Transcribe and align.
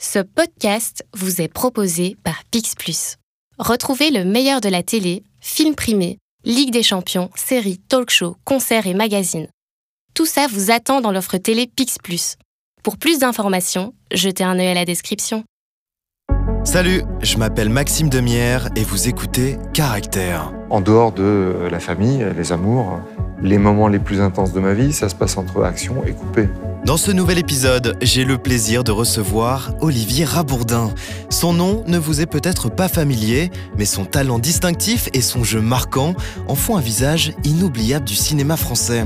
Ce 0.00 0.20
podcast 0.20 1.04
vous 1.12 1.40
est 1.40 1.48
proposé 1.48 2.16
par 2.22 2.44
Pix 2.52 2.76
Plus. 2.76 3.16
Retrouvez 3.58 4.12
le 4.12 4.24
meilleur 4.24 4.60
de 4.60 4.68
la 4.68 4.84
télé, 4.84 5.24
films 5.40 5.74
primés, 5.74 6.18
Ligue 6.44 6.70
des 6.70 6.84
champions, 6.84 7.30
séries, 7.34 7.80
talk-shows, 7.88 8.36
concerts 8.44 8.86
et 8.86 8.94
magazines. 8.94 9.48
Tout 10.14 10.24
ça 10.24 10.46
vous 10.46 10.70
attend 10.70 11.00
dans 11.00 11.10
l'offre 11.10 11.36
télé 11.36 11.66
Pix 11.66 11.98
Plus. 11.98 12.36
Pour 12.84 12.96
plus 12.96 13.18
d'informations, 13.18 13.92
jetez 14.14 14.44
un 14.44 14.56
œil 14.60 14.68
à 14.68 14.74
la 14.74 14.84
description. 14.84 15.42
Salut, 16.62 17.02
je 17.20 17.36
m'appelle 17.36 17.68
Maxime 17.68 18.08
Demière 18.08 18.68
et 18.76 18.84
vous 18.84 19.08
écoutez 19.08 19.56
Caractère. 19.74 20.52
En 20.70 20.80
dehors 20.80 21.10
de 21.10 21.66
la 21.68 21.80
famille, 21.80 22.24
les 22.36 22.52
amours, 22.52 23.00
les 23.42 23.58
moments 23.58 23.88
les 23.88 23.98
plus 23.98 24.20
intenses 24.20 24.52
de 24.52 24.60
ma 24.60 24.74
vie, 24.74 24.92
ça 24.92 25.08
se 25.08 25.16
passe 25.16 25.36
entre 25.36 25.64
action 25.64 26.04
et 26.04 26.12
coupé. 26.12 26.48
Dans 26.88 26.96
ce 26.96 27.10
nouvel 27.10 27.36
épisode, 27.36 27.98
j'ai 28.00 28.24
le 28.24 28.38
plaisir 28.38 28.82
de 28.82 28.92
recevoir 28.92 29.74
Olivier 29.82 30.24
Rabourdin. 30.24 30.94
Son 31.28 31.52
nom 31.52 31.84
ne 31.86 31.98
vous 31.98 32.22
est 32.22 32.26
peut-être 32.26 32.70
pas 32.70 32.88
familier, 32.88 33.50
mais 33.76 33.84
son 33.84 34.06
talent 34.06 34.38
distinctif 34.38 35.10
et 35.12 35.20
son 35.20 35.44
jeu 35.44 35.60
marquant 35.60 36.14
en 36.46 36.54
font 36.54 36.78
un 36.78 36.80
visage 36.80 37.34
inoubliable 37.44 38.06
du 38.06 38.14
cinéma 38.14 38.56
français. 38.56 39.04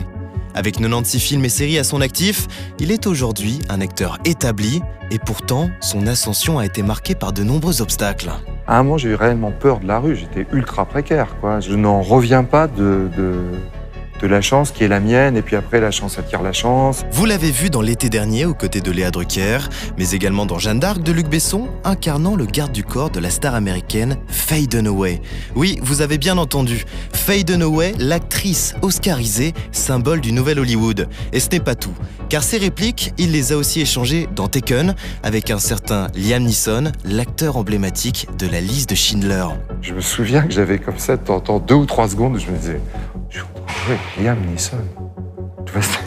Avec 0.54 0.76
96 0.76 1.20
films 1.20 1.44
et 1.44 1.48
séries 1.48 1.76
à 1.80 1.82
son 1.82 2.00
actif, 2.00 2.46
il 2.78 2.92
est 2.92 3.08
aujourd'hui 3.08 3.58
un 3.68 3.80
acteur 3.80 4.18
établi 4.24 4.80
et 5.10 5.18
pourtant 5.18 5.68
son 5.80 6.06
ascension 6.06 6.60
a 6.60 6.64
été 6.64 6.84
marquée 6.84 7.16
par 7.16 7.32
de 7.32 7.42
nombreux 7.42 7.82
obstacles. 7.82 8.30
À 8.68 8.78
un 8.78 8.84
moment, 8.84 8.96
j'ai 8.96 9.08
eu 9.08 9.16
réellement 9.16 9.50
peur 9.50 9.80
de 9.80 9.88
la 9.88 9.98
rue. 9.98 10.14
J'étais 10.14 10.46
ultra 10.52 10.84
précaire. 10.84 11.34
Quoi. 11.40 11.58
Je 11.58 11.74
n'en 11.74 12.00
reviens 12.00 12.44
pas 12.44 12.68
de, 12.68 13.08
de, 13.16 13.42
de 14.22 14.28
la 14.28 14.40
chance 14.40 14.70
qui 14.70 14.84
est 14.84 14.88
la 14.88 15.00
mienne, 15.00 15.36
et 15.36 15.42
puis 15.42 15.56
après, 15.56 15.80
la 15.80 15.90
chance 15.90 16.18
attire 16.18 16.42
la 16.42 16.52
chance. 16.52 17.04
Vous 17.10 17.24
l'avez 17.24 17.50
vu 17.50 17.70
dans 17.70 17.82
l'été 17.82 18.08
dernier 18.08 18.46
aux 18.46 18.54
côtés 18.54 18.80
de 18.80 18.90
Léa 18.92 19.10
Drucker, 19.10 19.58
mais 19.98 20.10
également 20.12 20.46
dans 20.46 20.58
Jeanne 20.58 20.78
d'Arc 20.78 21.02
de 21.02 21.10
Luc 21.10 21.28
Besson, 21.28 21.68
incarnant 21.82 22.36
le 22.36 22.46
garde 22.46 22.72
du 22.72 22.84
corps 22.84 23.10
de 23.10 23.18
la 23.18 23.30
star 23.30 23.54
américaine 23.54 24.16
Faye 24.28 24.68
Dunaway. 24.68 25.20
Oui, 25.56 25.80
vous 25.82 26.02
avez 26.02 26.18
bien 26.18 26.38
entendu, 26.38 26.84
Faye 27.12 27.44
Dunaway, 27.44 27.94
l'actrice 27.98 28.74
oscarisée, 28.82 29.54
symbole 29.72 30.20
du 30.20 30.32
nouvel 30.32 30.60
Hollywood. 30.60 31.08
Et 31.32 31.40
ce 31.40 31.48
n'est 31.50 31.60
pas 31.60 31.74
tout, 31.74 31.94
car 32.28 32.44
ses 32.44 32.58
répliques, 32.58 33.12
il 33.18 33.32
les 33.32 33.52
a 33.52 33.56
aussi 33.56 33.80
échangées 33.80 34.28
dans 34.36 34.46
Taken, 34.46 34.94
avec 35.24 35.50
un 35.50 35.58
certain 35.58 36.06
Liam 36.14 36.44
Neeson, 36.44 36.92
l'acteur 37.04 37.56
emblématique 37.56 38.28
de 38.38 38.46
la 38.46 38.60
liste 38.60 38.90
de 38.90 38.94
Schindler. 38.94 39.46
Je 39.80 39.94
me 39.94 40.00
souviens 40.00 40.42
que 40.42 40.52
j'avais 40.52 40.78
comme 40.78 40.98
ça, 40.98 41.16
de 41.16 41.22
temps 41.22 41.36
en 41.36 41.40
temps, 41.40 41.58
deux 41.58 41.74
ou 41.74 41.86
trois 41.86 42.08
secondes, 42.08 42.38
je 42.38 42.50
me 42.50 42.56
disais, 42.56 42.80
je 43.32 43.38
suis 43.38 43.46
oui, 43.88 44.24
Liam 44.24 44.38
Neeson. 44.46 44.76
Tu 45.64 45.72
vois, 45.72 45.82
c'est 45.82 45.98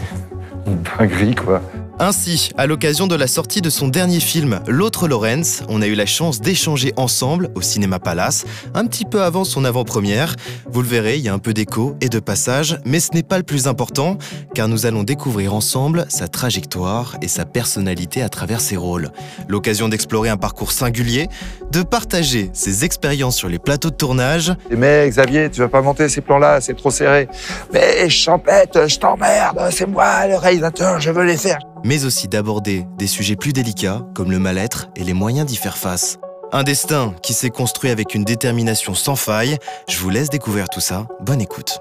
une 0.67 0.81
dinguerie, 0.81 1.35
quoi. 1.35 1.61
Ainsi, 1.97 2.49
à 2.57 2.67
l'occasion 2.67 3.07
de 3.07 3.15
la 3.15 3.25
sortie 3.25 3.61
de 3.61 3.69
son 3.69 3.87
dernier 3.87 4.19
film, 4.19 4.59
L'autre 4.67 5.07
Lawrence, 5.07 5.63
on 5.69 5.81
a 5.81 5.87
eu 5.87 5.95
la 5.95 6.05
chance 6.05 6.41
d'échanger 6.41 6.91
ensemble 6.97 7.49
au 7.55 7.61
Cinéma 7.61 7.99
Palace, 7.99 8.45
un 8.73 8.85
petit 8.85 9.05
peu 9.05 9.23
avant 9.23 9.45
son 9.45 9.63
avant-première. 9.63 10.35
Vous 10.69 10.81
le 10.81 10.87
verrez, 10.89 11.15
il 11.17 11.23
y 11.23 11.29
a 11.29 11.33
un 11.33 11.39
peu 11.39 11.53
d'écho 11.53 11.95
et 12.01 12.09
de 12.09 12.19
passage, 12.19 12.79
mais 12.83 12.99
ce 12.99 13.13
n'est 13.13 13.23
pas 13.23 13.37
le 13.37 13.43
plus 13.43 13.67
important, 13.67 14.17
car 14.53 14.67
nous 14.67 14.85
allons 14.85 15.03
découvrir 15.03 15.53
ensemble 15.53 16.05
sa 16.09 16.27
trajectoire 16.27 17.15
et 17.21 17.29
sa 17.29 17.45
personnalité 17.45 18.21
à 18.21 18.27
travers 18.27 18.59
ses 18.59 18.75
rôles. 18.75 19.09
L'occasion 19.47 19.87
d'explorer 19.87 20.27
un 20.27 20.37
parcours 20.37 20.73
singulier, 20.73 21.29
de 21.71 21.81
partager 21.81 22.49
ses 22.51 22.83
expériences 22.83 23.37
sur 23.37 23.47
les 23.47 23.59
plateaux 23.59 23.89
de 23.89 23.95
tournage. 23.95 24.53
Mais 24.69 25.07
Xavier, 25.09 25.49
tu 25.49 25.61
vas 25.61 25.69
pas 25.69 25.81
monter 25.81 26.09
ces 26.09 26.19
plans-là, 26.19 26.59
c'est 26.59 26.75
trop 26.75 26.91
serré. 26.91 27.29
Mais 27.71 28.09
Champette, 28.09 28.85
je 28.85 28.99
t'emmerde, 28.99 29.59
c'est 29.71 29.87
moi 29.87 30.27
le 30.27 30.35
réalisateur, 30.35 30.99
je 30.99 31.09
veux 31.09 31.23
les 31.23 31.37
faire 31.37 31.59
mais 31.85 32.03
aussi 32.03 32.27
d'aborder 32.27 32.87
des 32.97 33.05
sujets 33.05 33.35
plus 33.35 33.53
délicats 33.53 34.01
comme 34.15 34.31
le 34.31 34.39
mal-être 34.39 34.87
et 34.95 35.03
les 35.03 35.13
moyens 35.13 35.45
d'y 35.45 35.55
faire 35.55 35.77
face. 35.77 36.17
Un 36.51 36.63
destin 36.63 37.13
qui 37.21 37.33
s'est 37.33 37.51
construit 37.51 37.91
avec 37.91 38.15
une 38.15 38.23
détermination 38.23 38.95
sans 38.95 39.15
faille. 39.15 39.57
Je 39.87 39.99
vous 39.99 40.09
laisse 40.09 40.29
découvrir 40.29 40.67
tout 40.67 40.79
ça. 40.79 41.07
Bonne 41.21 41.41
écoute. 41.41 41.79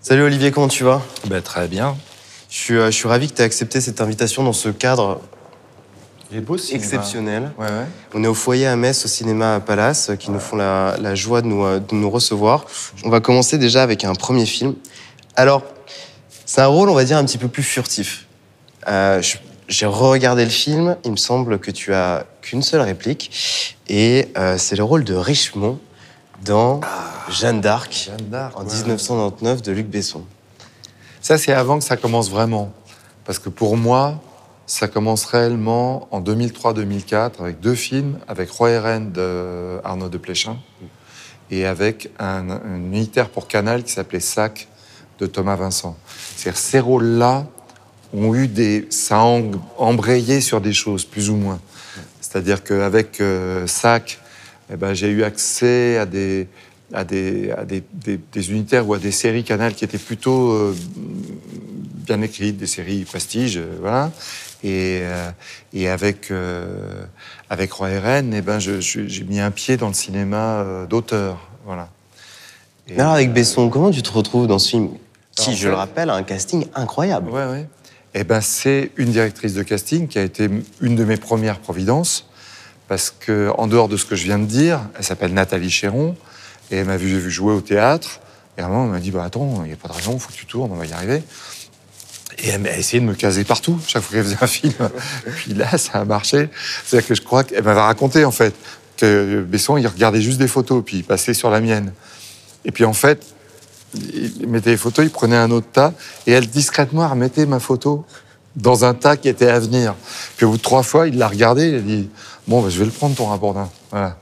Salut 0.00 0.22
Olivier, 0.22 0.52
comment 0.52 0.68
tu 0.68 0.84
vas? 0.84 1.02
Ben, 1.26 1.42
Très 1.42 1.66
bien. 1.66 1.96
Je 2.48 2.56
suis, 2.56 2.76
euh, 2.76 2.86
je 2.86 2.96
suis 2.96 3.08
ravi 3.08 3.28
que 3.28 3.34
tu 3.34 3.42
aies 3.42 3.46
accepté 3.46 3.80
cette 3.80 4.00
invitation 4.00 4.44
dans 4.44 4.52
ce 4.52 4.68
cadre 4.68 5.20
beau 6.30 6.56
exceptionnel. 6.56 7.50
Ouais, 7.58 7.66
ouais. 7.66 7.86
On 8.14 8.22
est 8.22 8.28
au 8.28 8.34
foyer 8.34 8.68
à 8.68 8.76
Metz, 8.76 9.04
au 9.04 9.08
cinéma 9.08 9.58
Palace, 9.58 10.12
qui 10.20 10.30
nous 10.30 10.38
font 10.38 10.56
la, 10.56 10.96
la 11.00 11.16
joie 11.16 11.42
de 11.42 11.48
nous, 11.48 11.64
euh, 11.64 11.80
de 11.80 11.94
nous 11.96 12.10
recevoir. 12.10 12.64
On 13.04 13.10
va 13.10 13.20
commencer 13.20 13.58
déjà 13.58 13.82
avec 13.82 14.04
un 14.04 14.14
premier 14.14 14.46
film. 14.46 14.76
Alors, 15.34 15.62
c'est 16.44 16.60
un 16.60 16.66
rôle, 16.66 16.88
on 16.88 16.94
va 16.94 17.04
dire, 17.04 17.18
un 17.18 17.24
petit 17.24 17.38
peu 17.38 17.48
plus 17.48 17.62
furtif. 17.62 18.26
Euh, 18.88 19.22
j'ai 19.68 19.86
re-regardé 19.86 20.44
le 20.44 20.50
film, 20.50 20.96
il 21.04 21.12
me 21.12 21.16
semble 21.16 21.58
que 21.58 21.70
tu 21.70 21.94
as 21.94 22.26
qu'une 22.42 22.62
seule 22.62 22.80
réplique, 22.80 23.76
et 23.88 24.28
euh, 24.36 24.58
c'est 24.58 24.76
le 24.76 24.84
rôle 24.84 25.04
de 25.04 25.14
Richemont 25.14 25.78
dans 26.44 26.80
Jeanne 27.28 27.60
d'Arc 27.60 28.10
en 28.54 28.64
1999 28.64 29.62
de 29.62 29.72
Luc 29.72 29.86
Besson. 29.86 30.24
Ça, 31.20 31.38
c'est 31.38 31.52
avant 31.52 31.78
que 31.78 31.84
ça 31.84 31.96
commence 31.96 32.30
vraiment. 32.30 32.72
Parce 33.24 33.38
que 33.38 33.48
pour 33.48 33.76
moi, 33.76 34.20
ça 34.66 34.88
commence 34.88 35.24
réellement 35.24 36.08
en 36.10 36.20
2003-2004 36.20 37.40
avec 37.40 37.60
deux 37.60 37.76
films, 37.76 38.18
avec 38.26 38.50
Roy 38.50 38.80
Rennes 38.80 39.12
de 39.12 39.80
Arnaud 39.84 40.08
de 40.08 40.18
Pléchin 40.18 40.58
et 41.50 41.64
avec 41.66 42.10
un, 42.18 42.50
un 42.50 42.78
militaire 42.78 43.28
pour 43.28 43.46
Canal 43.46 43.84
qui 43.84 43.92
s'appelait 43.92 44.20
Sac 44.20 44.68
de 45.18 45.26
Thomas 45.26 45.56
Vincent. 45.56 45.96
C'est-à-dire 46.36 46.58
ces 46.58 46.80
rôles-là 46.80 47.46
ont 48.14 48.34
eu 48.34 48.48
des, 48.48 48.86
ça 48.90 49.16
a 49.16 49.40
embrayé 49.78 50.40
sur 50.40 50.60
des 50.60 50.72
choses 50.72 51.04
plus 51.04 51.30
ou 51.30 51.36
moins. 51.36 51.60
C'est-à-dire 52.20 52.62
qu'avec 52.62 53.20
euh, 53.20 53.66
SAC, 53.66 54.18
eh 54.72 54.76
ben, 54.76 54.94
j'ai 54.94 55.08
eu 55.08 55.22
accès 55.22 55.98
à 55.98 56.06
des, 56.06 56.48
à, 56.92 57.04
des, 57.04 57.50
à 57.50 57.64
des, 57.64 57.82
des, 58.32 58.50
unitaires 58.50 58.88
ou 58.88 58.94
à 58.94 58.98
des 58.98 59.12
séries 59.12 59.44
canal 59.44 59.74
qui 59.74 59.84
étaient 59.84 59.98
plutôt 59.98 60.50
euh, 60.50 60.76
bien 62.06 62.20
écrites, 62.22 62.56
des 62.56 62.66
séries 62.66 63.04
prestige, 63.04 63.56
euh, 63.56 63.76
voilà. 63.80 64.10
Et, 64.64 65.00
euh, 65.02 65.30
et 65.72 65.88
avec, 65.88 66.32
avec 67.50 67.72
Roy 67.72 67.88
RN, 67.98 68.32
eh 68.32 68.42
ben, 68.42 68.60
j'ai 68.60 69.24
mis 69.24 69.40
un 69.40 69.50
pied 69.50 69.76
dans 69.76 69.88
le 69.88 69.94
cinéma 69.94 70.86
d'auteur, 70.88 71.48
voilà. 71.66 71.88
Et 72.88 72.98
Alors 72.98 73.14
avec 73.14 73.32
Besson, 73.32 73.68
comment 73.68 73.90
tu 73.90 74.02
te 74.02 74.12
retrouves 74.12 74.46
dans 74.46 74.60
ce 74.60 74.70
film? 74.70 74.90
Qui, 75.36 75.56
je 75.56 75.68
le 75.68 75.74
rappelle, 75.74 76.10
a 76.10 76.14
un 76.14 76.22
casting 76.22 76.66
incroyable. 76.74 77.30
Ouais, 77.30 77.46
ouais. 77.46 77.66
Eh 78.14 78.24
ben, 78.24 78.40
c'est 78.40 78.90
une 78.96 79.10
directrice 79.10 79.54
de 79.54 79.62
casting 79.62 80.06
qui 80.06 80.18
a 80.18 80.22
été 80.22 80.50
une 80.80 80.96
de 80.96 81.04
mes 81.04 81.16
premières 81.16 81.58
providences, 81.58 82.28
parce 82.88 83.10
que 83.10 83.50
en 83.56 83.66
dehors 83.66 83.88
de 83.88 83.96
ce 83.96 84.04
que 84.04 84.16
je 84.16 84.24
viens 84.24 84.38
de 84.38 84.44
dire, 84.44 84.80
elle 84.98 85.04
s'appelle 85.04 85.32
Nathalie 85.32 85.70
Chéron, 85.70 86.14
et 86.70 86.76
elle 86.76 86.86
m'a 86.86 86.96
vu 86.96 87.30
jouer 87.30 87.54
au 87.54 87.60
théâtre. 87.60 88.20
Et 88.58 88.60
à 88.60 88.66
un 88.66 88.68
moment, 88.68 88.84
elle 88.84 88.90
m'a 88.90 89.00
dit 89.00 89.10
bah 89.10 89.24
attends, 89.24 89.62
il 89.64 89.68
n'y 89.68 89.72
a 89.72 89.76
pas 89.76 89.88
de 89.88 89.94
raison, 89.94 90.12
il 90.14 90.20
faut 90.20 90.28
que 90.28 90.36
tu 90.36 90.46
tournes, 90.46 90.70
on 90.72 90.76
va 90.76 90.84
y 90.84 90.92
arriver. 90.92 91.22
Et 92.38 92.48
elle 92.48 92.66
a 92.66 92.76
essayé 92.76 93.00
de 93.00 93.06
me 93.06 93.14
caser 93.14 93.44
partout, 93.44 93.78
chaque 93.86 94.02
fois 94.02 94.16
qu'elle 94.16 94.24
faisait 94.24 94.42
un 94.42 94.46
film. 94.46 94.74
Puis 95.36 95.54
là, 95.54 95.78
ça 95.78 96.00
a 96.00 96.04
marché. 96.04 96.48
C'est-à-dire 96.84 97.08
que 97.08 97.14
je 97.14 97.22
crois 97.22 97.44
qu'elle 97.44 97.62
m'avait 97.62 97.80
raconté, 97.80 98.24
en 98.24 98.30
fait, 98.30 98.54
que 98.96 99.42
Besson, 99.46 99.76
il 99.76 99.86
regardait 99.86 100.20
juste 100.20 100.38
des 100.38 100.48
photos, 100.48 100.82
puis 100.84 100.98
il 100.98 101.04
passait 101.04 101.34
sur 101.34 101.50
la 101.50 101.60
mienne. 101.60 101.92
Et 102.64 102.72
puis, 102.72 102.84
en 102.84 102.92
fait, 102.92 103.24
il 103.94 104.48
mettait 104.48 104.70
les 104.70 104.76
photos, 104.76 105.04
il 105.04 105.10
prenait 105.10 105.36
un 105.36 105.50
autre 105.50 105.68
tas, 105.72 105.92
et 106.26 106.32
elle 106.32 106.46
discrètement 106.48 107.08
remettait 107.08 107.46
ma 107.46 107.60
photo 107.60 108.04
dans 108.56 108.84
un 108.84 108.94
tas 108.94 109.16
qui 109.16 109.28
était 109.28 109.48
à 109.48 109.58
venir. 109.58 109.94
Puis 110.36 110.46
au 110.46 110.50
bout 110.50 110.56
de 110.56 110.62
trois 110.62 110.82
fois, 110.82 111.08
il 111.08 111.18
l'a 111.18 111.28
regardé, 111.28 111.68
il 111.68 111.74
a 111.76 111.80
dit 111.80 112.10
Bon, 112.48 112.60
bah, 112.60 112.68
je 112.70 112.78
vais 112.78 112.84
le 112.84 112.90
prendre, 112.90 113.14
ton 113.14 113.26
rapport 113.26 113.54
Voilà. 113.90 114.18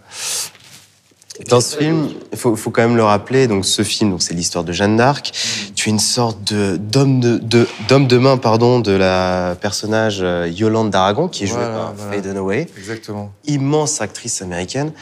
Dans 1.49 1.63
ce 1.63 1.75
film, 1.79 2.11
il 2.33 2.37
faut, 2.37 2.55
faut, 2.55 2.71
quand 2.71 2.83
même 2.83 2.97
le 2.97 3.03
rappeler, 3.03 3.47
donc 3.47 3.65
ce 3.65 3.83
film, 3.83 4.11
donc 4.11 4.23
c'est 4.23 4.35
l'histoire 4.35 4.63
de 4.63 4.73
Jeanne 4.73 4.99
d'Arc. 4.99 5.33
Tu 5.75 5.89
es 5.89 5.93
une 5.93 5.99
sorte 5.99 6.53
de 6.53 6.77
d'homme 6.77 7.21
de, 7.21 7.67
d'homme 7.89 8.07
de, 8.07 8.19
main, 8.19 8.37
pardon, 8.37 8.81
de 8.81 8.93
la 8.93 9.57
personnage 9.59 10.19
euh, 10.21 10.51
Yolande 10.55 10.91
d'Aragon, 10.91 11.29
qui 11.29 11.45
est 11.45 11.47
jouée 11.47 11.63
par 11.63 11.95
Faye 12.11 12.21
Dunaway. 12.21 12.69
Exactement. 12.77 13.33
Immense 13.47 14.03
actrice 14.03 14.43
américaine. 14.43 14.93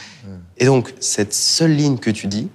Et 0.58 0.66
donc 0.66 0.94
cette 1.00 1.34
seule 1.34 1.72
ligne 1.72 1.98
que 1.98 2.10
tu 2.10 2.28
dis, 2.28 2.48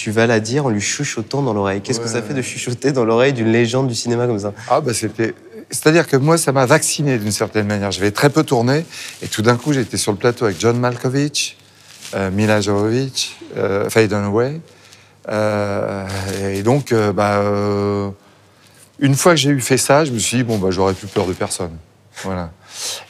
tu 0.00 0.10
vas 0.10 0.26
la 0.26 0.40
dire 0.40 0.64
en 0.64 0.70
lui 0.70 0.80
chuchotant 0.80 1.42
dans 1.42 1.52
l'oreille. 1.52 1.82
Qu'est-ce 1.82 2.00
que 2.00 2.08
ça 2.08 2.22
fait 2.22 2.32
de 2.32 2.40
chuchoter 2.40 2.90
dans 2.90 3.04
l'oreille 3.04 3.34
d'une 3.34 3.52
légende 3.52 3.86
du 3.86 3.94
cinéma 3.94 4.26
comme 4.26 4.38
ça? 4.38 4.54
Ah 4.70 4.80
bah 4.80 4.94
c'était... 4.94 5.34
C'est-à-dire 5.70 6.06
que 6.06 6.16
moi, 6.16 6.38
ça 6.38 6.52
m'a 6.52 6.64
vacciné 6.64 7.18
d'une 7.18 7.30
certaine 7.30 7.66
manière. 7.66 7.92
J'avais 7.92 8.10
très 8.10 8.30
peu 8.30 8.42
tourné, 8.42 8.86
et 9.20 9.28
tout 9.28 9.42
d'un 9.42 9.56
coup, 9.56 9.74
j'étais 9.74 9.98
sur 9.98 10.12
le 10.12 10.16
plateau 10.16 10.46
avec 10.46 10.58
John 10.58 10.78
Malkovich, 10.78 11.58
euh, 12.14 12.30
Mila 12.30 12.62
Jovovich, 12.62 13.36
euh, 13.58 13.90
Faye 13.90 14.08
Dunaway. 14.08 14.62
Euh, 15.28 16.06
et 16.50 16.62
donc, 16.62 16.92
euh, 16.92 17.12
bah, 17.12 17.42
une 19.00 19.14
fois 19.14 19.32
que 19.32 19.38
j'ai 19.38 19.50
eu 19.50 19.60
fait 19.60 19.76
ça, 19.76 20.06
je 20.06 20.12
me 20.12 20.18
suis 20.18 20.38
dit, 20.38 20.44
bon, 20.44 20.56
bah, 20.56 20.68
j'aurais 20.70 20.94
plus 20.94 21.08
peur 21.08 21.26
de 21.26 21.34
personne. 21.34 21.76
Voilà. 22.24 22.52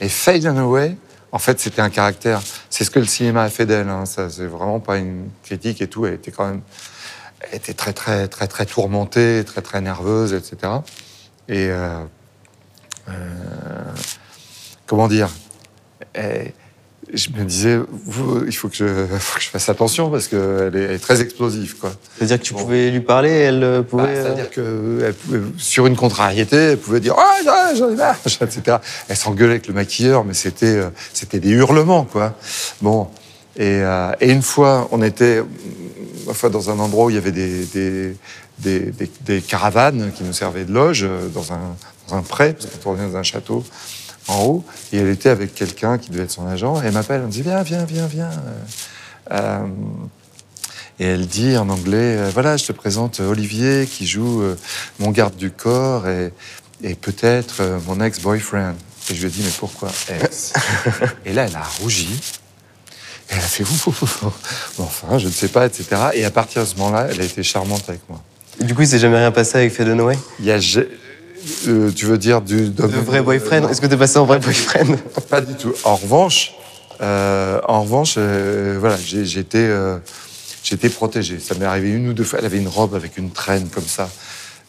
Et 0.01 0.09
Faye 0.09 0.41
Dunaway, 0.41 0.97
en 1.33 1.39
fait, 1.39 1.61
c'était 1.61 1.83
un 1.83 1.91
caractère. 1.91 2.41
C'est 2.71 2.85
ce 2.85 2.91
que 2.91 2.99
le 2.99 3.07
cinéma 3.07 3.43
a 3.43 3.51
fait 3.51 3.67
d'elle. 3.67 3.89
Hein. 3.89 4.07
Ça, 4.07 4.31
c'est 4.31 4.47
vraiment 4.47 4.81
pas 4.81 4.99
une 4.99 5.31
critique 5.45 5.81
et 5.81 5.89
tout. 5.89 6.07
Elle 6.07 6.15
était 6.15 6.31
quand 6.31 6.47
même, 6.47 6.63
elle 7.41 7.57
était 7.57 7.75
très, 7.75 7.93
très, 7.93 8.29
très, 8.29 8.49
très 8.49 8.67
tourmentée, 8.67 9.45
très, 9.45 9.63
très 9.63 9.81
nerveuse, 9.81 10.33
etc. 10.33 10.73
Et, 11.49 11.69
euh, 11.69 12.05
comment 14.87 15.09
dire? 15.09 15.31
Je 17.13 17.31
me 17.31 17.45
disais, 17.45 17.79
il 18.47 18.55
faut 18.55 18.69
que, 18.69 18.75
je, 18.75 19.07
faut 19.19 19.39
que 19.39 19.45
je 19.45 19.49
fasse 19.49 19.69
attention 19.69 20.11
parce 20.11 20.29
qu'elle 20.29 20.73
est, 20.75 20.83
elle 20.83 20.91
est 20.93 20.99
très 20.99 21.21
explosive. 21.21 21.75
C'est-à-dire 22.17 22.39
que 22.39 22.45
tu 22.45 22.55
pouvais 22.55 22.91
lui 22.91 23.01
parler, 23.01 23.31
elle 23.31 23.65
euh, 23.65 23.83
pouvait. 23.83 24.05
Bah, 24.05 24.23
C'est-à-dire 24.23 24.51
que 24.51 25.13
sur 25.59 25.87
une 25.87 25.97
contrariété, 25.97 26.57
elle 26.57 26.79
pouvait 26.79 27.01
dire 27.01 27.15
Ah, 27.19 27.73
j'en 27.77 27.91
ai 27.91 27.97
marre, 27.97 28.17
etc. 28.27 28.79
Elle 29.09 29.17
s'engueulait 29.17 29.53
avec 29.53 29.67
le 29.67 29.75
maquilleur, 29.75 30.25
mais 30.25 30.35
c'était 30.35 30.67
euh, 30.67 30.91
des 31.33 31.51
hurlements, 31.51 32.05
quoi. 32.05 32.37
Bon. 32.81 33.09
Et, 33.57 33.83
euh, 33.83 34.13
et, 34.21 34.31
une 34.31 34.43
fois, 34.43 34.89
on 34.93 35.03
était 35.03 35.39
une 35.39 36.35
fois, 36.35 36.51
dans 36.51 36.71
un 36.71 36.79
endroit 36.79 37.07
où 37.07 37.11
il 37.11 37.17
y 37.17 37.19
avait 37.19 37.33
des, 37.33 37.65
des, 37.67 38.15
des, 38.59 38.93
des 39.23 39.41
caravanes 39.41 40.13
qui 40.13 40.23
nous 40.23 40.33
servaient 40.33 40.65
de 40.65 40.73
loge, 40.73 41.07
dans 41.35 41.53
un, 41.53 41.61
dans 42.09 42.17
un 42.17 42.23
pré, 42.23 42.53
parce 42.53 42.67
qu'on 42.67 42.79
tournait 42.79 43.11
dans 43.11 43.17
un 43.17 43.23
château 43.23 43.65
en 44.29 44.45
haut, 44.45 44.65
et 44.93 44.99
elle 44.99 45.09
était 45.09 45.29
avec 45.29 45.55
quelqu'un 45.55 45.99
qui 45.99 46.11
devait 46.11 46.25
être 46.25 46.31
son 46.31 46.47
agent, 46.47 46.83
et 46.83 46.87
elle 46.87 46.93
m'appelle, 46.93 47.21
elle 47.21 47.27
me 47.27 47.33
dit 47.33 47.43
Viens, 47.43 47.63
viens, 47.63 47.85
viens, 47.85 48.07
viens. 48.07 48.31
Euh, 49.33 49.67
et 50.99 51.05
elle 51.07 51.27
dit 51.27 51.57
en 51.57 51.69
anglais 51.69 52.17
euh, 52.19 52.31
Voilà, 52.33 52.57
je 52.57 52.67
te 52.67 52.73
présente 52.73 53.21
Olivier 53.21 53.87
qui 53.91 54.07
joue 54.07 54.43
euh, 54.43 54.59
mon 54.99 55.11
garde 55.11 55.37
du 55.37 55.51
corps 55.51 56.09
et, 56.09 56.33
et 56.83 56.95
peut-être 56.95 57.63
mon 57.87 58.01
ex-boyfriend. 58.01 58.75
Et 59.11 59.15
je 59.15 59.21
lui 59.21 59.29
ai 59.29 59.31
dit 59.31 59.43
Mais 59.43 59.53
pourquoi 59.59 59.91
ex 60.09 60.53
Et 61.25 61.33
là, 61.33 61.47
elle 61.49 61.57
a 61.57 61.65
rougi. 61.81 62.21
Et 63.31 63.35
elle 63.35 63.39
a 63.39 63.43
fait 63.43 63.65
Enfin, 64.79 65.19
je 65.19 65.27
ne 65.27 65.33
sais 65.33 65.49
pas, 65.49 65.67
etc. 65.67 65.87
Et 66.15 66.25
à 66.25 66.31
partir 66.31 66.63
de 66.63 66.67
ce 66.69 66.77
moment-là, 66.77 67.09
elle 67.11 67.21
a 67.21 67.25
été 67.25 67.43
charmante 67.43 67.89
avec 67.89 68.01
moi. 68.09 68.21
Du 68.61 68.75
coup, 68.75 68.83
il 68.83 68.89
s'est 68.89 68.99
jamais 68.99 69.19
rien 69.19 69.31
passé 69.31 69.57
avec 69.57 69.79
Noé? 69.81 70.19
Il 70.39 70.45
y 70.45 70.51
a 70.51 70.59
euh, 71.69 71.91
tu 71.93 72.07
veux 72.07 72.19
dire 72.19 72.41
du... 72.43 72.69
De 72.71 72.85
vrai 72.85 73.23
boyfriend 73.23 73.69
Est-ce 73.69 73.81
que 73.81 73.87
tu 73.87 73.95
es 73.95 73.97
passé 73.97 74.19
en 74.19 74.27
vrai 74.27 74.39
boyfriend 74.39 74.97
Pas 75.31 75.41
du 75.41 75.55
tout. 75.55 75.73
En 75.85 75.97
revanche, 75.97 76.53
euh, 77.01 77.61
en 77.67 77.83
revanche, 77.83 78.15
euh, 78.19 78.77
voilà, 78.79 78.97
j'étais, 78.97 79.71
j'étais 80.63 80.89
protégé. 80.89 81.39
Ça 81.39 81.55
m'est 81.55 81.65
arrivé 81.65 81.91
une 81.91 82.09
ou 82.09 82.13
deux 82.13 82.25
fois. 82.25 82.39
Elle 82.41 82.47
avait 82.47 82.59
une 82.59 82.69
robe 82.69 82.95
avec 82.95 83.17
une 83.17 83.31
traîne 83.31 83.69
comme 83.69 83.87
ça. 83.87 84.09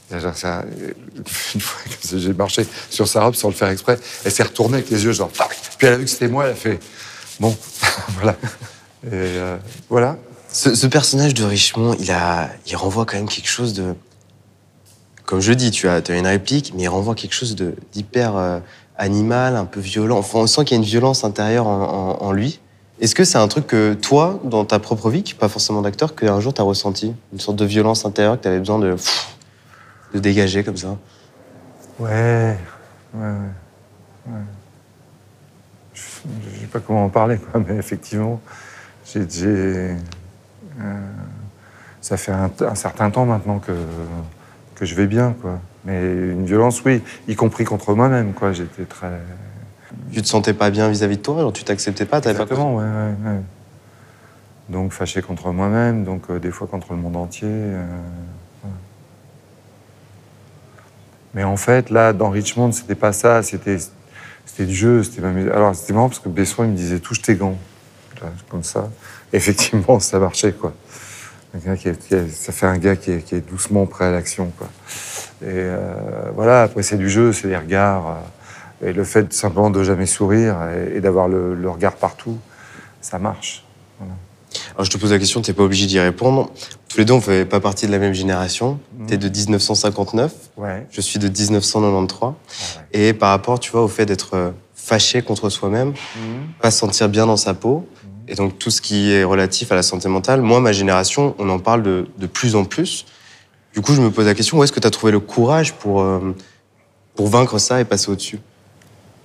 ça 0.10 0.66
une 1.56 1.62
fois 1.62 1.82
que 1.90 2.18
j'ai 2.18 2.34
marché 2.34 2.66
sur 2.90 3.08
sa 3.08 3.24
robe 3.24 3.36
sans 3.36 3.50
le 3.50 3.56
faire 3.56 3.70
exprès, 3.70 4.00
elle 4.24 4.32
s'est 4.32 4.44
retournée 4.44 4.78
avec 4.78 4.90
les 4.90 5.04
yeux 5.04 5.12
genre. 5.12 5.30
Puis 5.78 5.88
elle 5.88 5.94
a 5.94 5.98
vu 5.98 6.06
que 6.06 6.10
c'était 6.10 6.30
moi. 6.30 6.46
Elle 6.46 6.52
a 6.52 6.56
fait 6.56 6.80
bon, 7.40 7.56
voilà. 8.22 8.38
Et 9.12 9.38
voilà. 9.90 10.18
Ce, 10.54 10.76
ce, 10.76 10.86
personnage 10.86 11.34
de 11.34 11.46
Richemont, 11.46 11.96
il 11.98 12.12
a, 12.12 12.50
il 12.68 12.76
renvoie 12.76 13.06
quand 13.06 13.16
même 13.16 13.30
quelque 13.30 13.48
chose 13.48 13.74
de 13.74 13.96
comme 15.32 15.40
je 15.40 15.54
dis, 15.54 15.72
tu 15.72 15.88
as, 15.88 16.02
une 16.10 16.28
réplique, 16.28 16.74
mais 16.76 16.84
il 16.84 16.88
renvoie 16.90 17.16
quelque 17.16 17.32
chose 17.32 17.56
d'hyper 17.94 18.36
euh, 18.36 18.60
animal, 18.98 19.56
un 19.56 19.64
peu 19.64 19.80
violent. 19.80 20.22
On 20.34 20.46
sent 20.46 20.66
qu'il 20.66 20.76
y 20.76 20.78
a 20.78 20.84
une 20.84 20.90
violence 20.90 21.24
intérieure 21.24 21.68
en, 21.68 22.34
lui. 22.34 22.60
Est-ce 23.00 23.16
que 23.16 23.24
c'est 23.24 23.38
un 23.38 23.48
truc 23.48 23.66
que 23.66 23.94
toi, 23.94 24.42
dans 24.44 24.66
ta 24.66 24.78
propre 24.78 25.10
vie, 25.10 25.24
qui 25.24 25.34
pas 25.34 25.48
forcément 25.48 25.82
d'acteur, 25.82 26.16
qu'un 26.16 26.42
jour 26.42 26.54
tu 26.54 26.60
as 26.60 26.66
ressenti? 26.66 27.14
Une 27.32 27.40
sorte 27.40 27.56
de 27.56 27.64
violence 27.64 28.04
intérieure 28.04 28.36
que 28.36 28.42
tu 28.42 28.50
avais 28.50 28.60
besoin 28.60 28.78
de, 28.78 28.98
dégager 30.16 30.66
comme 30.66 30.76
ça? 30.76 30.98
Ouais, 31.98 32.58
ouais, 33.14 33.34
ouais. 34.28 34.42
Je 35.94 36.02
sais 36.02 36.68
pas 36.74 36.82
comment 36.82 37.06
en 37.06 37.10
parler, 37.10 37.40
mais 37.70 37.78
effectivement, 37.78 38.42
j'ai. 39.06 39.48
Euh, 39.48 39.96
ça 42.02 42.18
fait 42.18 42.34
un 42.34 42.76
certain 42.76 43.10
temps 43.10 43.26
maintenant 43.26 43.60
que 43.60 43.72
que 44.82 44.88
je 44.88 44.96
vais 44.96 45.06
bien, 45.06 45.36
quoi. 45.40 45.60
Mais 45.86 46.02
une 46.02 46.48
violence, 46.48 46.82
oui, 46.84 47.04
y 47.28 47.36
compris 47.36 47.66
contre 47.66 47.94
moi-même, 47.94 48.34
quoi. 48.34 48.52
J'étais 48.52 48.86
très. 48.86 49.12
Tu 50.12 50.24
te 50.24 50.28
sentais 50.28 50.56
pas 50.56 50.72
bien 50.72 50.90
vis-à-vis 50.90 51.18
de 51.18 51.22
toi, 51.22 51.38
alors 51.38 51.54
tu 51.54 51.64
t'acceptais 51.64 52.06
pas, 52.06 52.18
Exactement, 52.18 52.78
pas... 52.78 52.82
ouais, 52.82 52.90
ouais, 52.90 53.32
ouais, 53.32 53.42
Donc 54.70 54.92
fâché 54.92 55.22
contre 55.22 55.52
moi-même, 55.52 56.04
donc 56.04 56.24
euh, 56.32 56.40
des 56.40 56.50
fois 56.50 56.66
contre 56.66 56.94
le 56.94 56.98
monde 56.98 57.16
entier. 57.16 57.48
Euh, 57.48 57.86
Mais 61.36 61.44
en 61.44 61.58
fait, 61.58 61.92
là, 61.92 62.12
dans 62.12 62.32
Richmond, 62.32 62.72
c'était 62.72 62.96
pas 62.96 63.14
ça, 63.14 63.44
c'était 63.44 63.78
c'était 64.48 64.66
du 64.66 64.74
jeu, 64.74 65.04
c'était 65.04 65.24
Alors 65.54 65.76
c'était 65.76 65.94
marrant 65.94 66.10
parce 66.10 66.20
que 66.20 66.28
Besson, 66.28 66.64
il 66.64 66.72
me 66.72 66.76
disait 66.76 67.00
touche 67.00 67.22
tes 67.22 67.36
gants, 67.36 67.58
comme 68.50 68.64
ça. 68.64 68.90
Effectivement, 69.32 70.00
ça 70.00 70.18
marchait, 70.18 70.54
quoi 70.54 70.74
ça 71.54 72.52
fait 72.52 72.66
un 72.66 72.78
gars 72.78 72.96
qui 72.96 73.12
est, 73.12 73.50
doucement 73.50 73.86
prêt 73.86 74.06
à 74.06 74.12
l'action. 74.12 74.52
Et 75.42 75.48
euh, 75.48 75.94
voilà, 76.36 76.64
après 76.64 76.84
c'est 76.84 76.98
du 76.98 77.10
jeu, 77.10 77.34
c'est 77.34 77.48
des 77.48 77.58
regards. 77.58 78.08
Euh, 78.08 78.90
et 78.90 78.94
le 78.94 79.04
fait 79.04 79.32
simplement 79.34 79.70
de 79.70 79.84
jamais 79.84 80.08
sourire 80.08 80.58
et, 80.96 81.02
d'avoir 81.02 81.28
le, 81.28 81.70
regard 81.70 81.96
partout, 81.96 82.40
ça 83.00 83.20
marche. 83.20 83.64
Alors 84.74 84.86
je 84.86 84.90
te 84.90 84.98
pose 84.98 85.12
la 85.12 85.20
question, 85.20 85.42
tu 85.42 85.52
n'es 85.52 85.56
pas 85.56 85.64
obligé 85.64 85.86
d'y 85.86 86.00
répondre. 86.00 86.50
Tous 86.90 86.98
les 86.98 87.06
deux, 87.06 87.14
on 87.14 87.18
ne 87.18 87.22
fait 87.22 87.46
pas 87.46 87.60
partie 87.60 87.86
de 87.86 87.92
la 87.92 88.00
même 88.00 88.14
génération. 88.14 88.80
Mmh. 88.98 89.06
Tu 89.06 89.14
es 89.14 89.18
de 89.18 89.30
1959, 89.30 90.34
ouais. 90.58 90.88
je 90.90 91.00
suis 91.00 91.20
de 91.20 91.28
1993. 91.28 92.34
Et 92.92 93.14
par 93.14 93.30
rapport, 93.30 93.60
tu 93.60 93.72
vois, 93.72 93.84
au 93.84 93.88
fait 93.88 94.06
d'être 94.06 94.54
fâché 94.74 95.22
contre 95.22 95.50
soi-même, 95.50 95.90
mmh. 95.90 96.20
pas 96.60 96.72
se 96.72 96.80
sentir 96.80 97.08
bien 97.08 97.28
dans 97.28 97.38
sa 97.38 97.54
peau, 97.54 97.88
et 98.32 98.36
donc 98.36 98.58
tout 98.58 98.72
ce 98.72 98.82
qui 98.82 99.12
est 99.12 99.26
relatif 99.26 99.74
à 99.74 99.76
la 99.76 99.84
santé 99.84 100.08
mentale, 100.08 100.42
moi, 100.42 100.62
ma 100.62 100.72
génération, 100.72 101.36
on 101.38 101.50
en 101.50 101.60
parle 101.60 101.84
de, 101.84 102.08
de 102.18 102.28
plus 102.28 102.56
en 102.56 102.64
plus. 102.64 103.06
Du 103.74 103.82
coup, 103.82 103.94
je 103.94 104.02
me 104.02 104.10
pose 104.10 104.26
la 104.26 104.34
question, 104.34 104.58
où 104.58 104.64
est-ce 104.64 104.72
que 104.72 104.80
tu 104.80 104.88
as 104.88 104.90
trouvé 104.90 105.12
le 105.12 105.20
courage 105.20 105.74
pour, 105.74 106.02
euh, 106.02 106.34
pour 107.14 107.28
vaincre 107.28 107.58
ça 107.58 107.82
et 107.82 107.86
passer 107.86 108.10
au-dessus? 108.10 108.40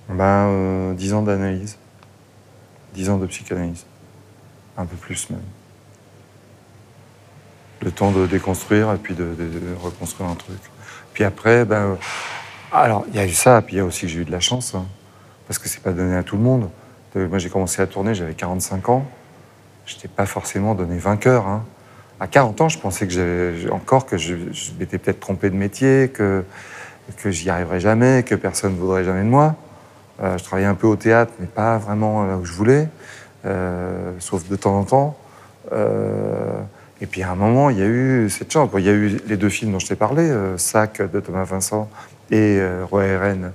Ben, 0.09 0.49
euh, 0.49 1.13
ans 1.13 1.21
d'analyse, 1.21 1.77
dix 2.93 3.09
ans 3.09 3.17
de 3.17 3.25
psychanalyse, 3.27 3.85
un 4.77 4.85
peu 4.85 4.97
plus 4.97 5.29
même. 5.29 5.39
Le 7.81 7.91
temps 7.91 8.11
de 8.11 8.27
déconstruire 8.27 8.91
et 8.91 8.97
puis 8.97 9.15
de, 9.15 9.29
reconstruire 9.81 10.29
un 10.29 10.35
truc. 10.35 10.59
Puis 11.13 11.23
après, 11.23 11.63
ben, 11.63 11.97
alors 12.73 13.05
il 13.07 13.15
y 13.15 13.19
a 13.19 13.25
eu 13.25 13.33
ça, 13.33 13.61
puis 13.61 13.75
il 13.75 13.77
y 13.77 13.81
a 13.81 13.85
aussi 13.85 14.01
que 14.01 14.07
j'ai 14.07 14.19
eu 14.19 14.25
de 14.25 14.31
la 14.33 14.41
chance, 14.41 14.75
hein, 14.75 14.85
parce 15.47 15.59
que 15.59 15.69
c'est 15.69 15.81
pas 15.81 15.93
donné 15.93 16.17
à 16.17 16.23
tout 16.23 16.35
le 16.35 16.43
monde. 16.43 16.69
Moi, 17.25 17.39
j'ai 17.39 17.49
commencé 17.49 17.81
à 17.81 17.87
tourner, 17.87 18.13
j'avais 18.13 18.33
45 18.33 18.89
ans. 18.89 19.05
Je 19.85 19.95
n'étais 19.95 20.07
pas 20.07 20.25
forcément 20.25 20.75
donné 20.75 20.97
vainqueur. 20.97 21.47
Hein. 21.47 21.63
À 22.19 22.27
40 22.27 22.61
ans, 22.61 22.69
je 22.69 22.79
pensais 22.79 23.07
que 23.07 23.71
encore 23.71 24.05
que 24.05 24.17
je, 24.17 24.35
m'étais 24.79 24.97
peut-être 24.97 25.19
trompé 25.19 25.49
de 25.49 25.55
métier, 25.55 26.09
que, 26.13 26.43
que 27.17 27.29
j'y 27.29 27.49
arriverais 27.49 27.79
jamais, 27.79 28.23
que 28.23 28.35
personne 28.35 28.73
ne 28.73 28.79
voudrait 28.79 29.03
jamais 29.03 29.21
de 29.21 29.29
moi. 29.29 29.55
Euh, 30.21 30.37
je 30.37 30.43
travaillais 30.43 30.67
un 30.67 30.75
peu 30.75 30.87
au 30.87 30.95
théâtre, 30.95 31.31
mais 31.39 31.45
pas 31.45 31.77
vraiment 31.77 32.25
là 32.25 32.37
où 32.37 32.45
je 32.45 32.53
voulais, 32.53 32.89
euh, 33.45 34.13
sauf 34.19 34.47
de 34.49 34.55
temps 34.55 34.79
en 34.79 34.83
temps. 34.83 35.17
Euh, 35.71 36.59
et 37.01 37.05
puis 37.05 37.21
à 37.21 37.31
un 37.31 37.35
moment, 37.35 37.69
il 37.69 37.77
y 37.77 37.83
a 37.83 37.85
eu 37.85 38.29
cette 38.29 38.51
chance. 38.51 38.69
Il 38.77 38.85
y 38.85 38.89
a 38.89 38.93
eu 38.93 39.19
les 39.27 39.37
deux 39.37 39.49
films 39.49 39.71
dont 39.71 39.79
je 39.79 39.87
t'ai 39.87 39.95
parlé, 39.95 40.33
Sac 40.57 41.01
de 41.01 41.19
Thomas 41.19 41.43
Vincent 41.43 41.87
et 42.31 42.59
Roi 42.89 43.03
RN 43.03 43.51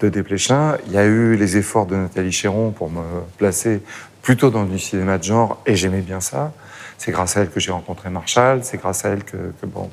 de 0.00 0.08
Desplechin. 0.08 0.76
Il 0.86 0.92
y 0.92 0.98
a 0.98 1.04
eu 1.04 1.36
les 1.36 1.56
efforts 1.56 1.86
de 1.86 1.96
Nathalie 1.96 2.32
Chéron 2.32 2.70
pour 2.70 2.90
me 2.90 3.02
placer 3.38 3.82
plutôt 4.26 4.50
dans 4.50 4.64
du 4.64 4.80
cinéma 4.80 5.18
de 5.18 5.22
genre, 5.22 5.62
et 5.66 5.76
j'aimais 5.76 6.00
bien 6.00 6.20
ça. 6.20 6.52
C'est 6.98 7.12
grâce 7.12 7.36
à 7.36 7.42
elle 7.42 7.50
que 7.50 7.60
j'ai 7.60 7.70
rencontré 7.70 8.10
Marshall, 8.10 8.64
c'est 8.64 8.76
grâce 8.76 9.04
à 9.04 9.10
elle 9.10 9.22
que, 9.22 9.36
bon, 9.64 9.88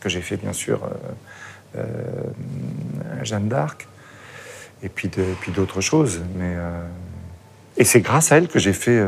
que 0.00 0.08
j'ai 0.08 0.22
fait 0.22 0.38
bien 0.38 0.54
sûr 0.54 0.80
euh, 0.84 1.80
euh, 1.80 3.22
Jeanne 3.22 3.48
d'Arc, 3.48 3.86
et 4.82 4.88
puis, 4.88 5.10
d'autres 5.54 5.82
choses. 5.82 6.22
Mais, 6.36 6.54
euh, 6.56 6.86
et 7.76 7.84
c'est 7.84 8.00
grâce 8.00 8.32
à 8.32 8.38
elle 8.38 8.48
que 8.48 8.58
j'ai 8.58 8.72
fait, 8.72 9.02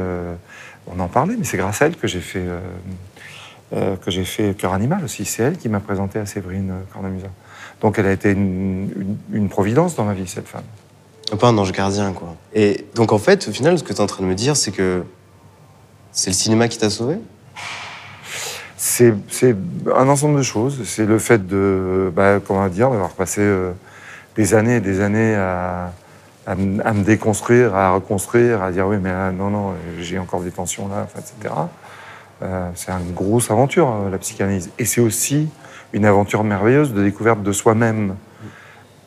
on 0.87 1.01
en 1.01 1.09
parlait, 1.09 1.37
mais 1.39 1.45
c'est 1.45 1.57
grâce 1.57 1.81
à 1.81 1.87
elle 1.87 1.97
que 1.97 2.07
j'ai 2.07 2.21
fait, 2.21 2.45
que 3.73 4.11
j'ai 4.11 4.25
fait 4.25 4.55
Cœur 4.55 4.75
Animal 4.75 5.03
aussi. 5.05 5.25
C'est 5.25 5.45
elle 5.45 5.57
qui 5.57 5.71
m'a 5.71 5.81
présenté 5.81 6.19
à 6.19 6.27
Séverine 6.27 6.75
Cornemuse. 6.93 7.25
Donc 7.81 7.99
elle 7.99 8.07
a 8.07 8.13
été 8.13 8.33
une, 8.33 9.49
providence 9.51 9.95
dans 9.97 10.05
ma 10.05 10.15
vie, 10.15 10.27
cette 10.27 10.49
femme. 10.49 10.65
Un 11.33 11.37
peu 11.37 11.47
un 11.47 11.59
ange 11.59 11.73
gardien, 11.73 12.13
quoi. 12.13 12.37
Et 12.55 12.87
donc 12.95 13.13
en 13.13 13.19
fait, 13.19 13.49
au 13.49 13.53
final, 13.53 13.79
ce 13.79 13.85
que 13.85 13.93
tu 13.93 13.99
es 13.99 14.01
en 14.01 14.07
train 14.07 14.23
de 14.23 14.29
me 14.29 14.35
dire, 14.35 14.57
c'est 14.57 14.71
que 14.71 15.03
c'est 16.13 16.31
le 16.31 16.35
cinéma 16.35 16.69
qui 16.69 16.79
t'a 16.79 16.91
sauvé? 16.91 17.19
C'est 18.77 19.15
un 19.95 20.09
ensemble 20.09 20.39
de 20.39 20.43
choses. 20.43 20.83
C'est 20.85 21.07
le 21.07 21.19
fait 21.19 21.47
de, 21.47 22.13
bah, 22.15 22.41
comment 22.47 22.69
dire, 22.69 22.91
d'avoir 22.91 23.11
passé 23.11 23.41
euh, 23.41 23.73
des 24.37 24.55
années 24.55 24.77
et 24.77 24.81
des 24.81 25.01
années 25.01 25.35
à, 25.35 25.93
me 26.55 27.03
déconstruire, 27.03 27.75
à 27.75 27.95
reconstruire, 27.95 28.63
à 28.63 28.71
dire 28.71 28.87
oui, 28.87 28.99
mais 29.01 29.33
non, 29.33 29.51
non, 29.51 29.75
j'ai 29.99 30.19
encore 30.19 30.41
des 30.41 30.53
tensions 30.53 30.89
là, 30.89 31.07
etc. 31.19 31.55
Euh, 32.43 32.69
c'est 32.75 32.93
une 32.93 33.15
grosse 33.15 33.51
aventure, 33.51 33.89
euh, 33.89 34.11
la 34.11 34.19
psychanalyse. 34.19 34.71
Et 34.79 34.85
c'est 34.85 35.01
aussi 35.01 35.49
une 35.93 36.05
aventure 36.05 36.45
merveilleuse 36.45 36.93
de 36.93 37.03
découverte 37.03 37.43
de 37.43 37.53
soi-même 37.53 38.17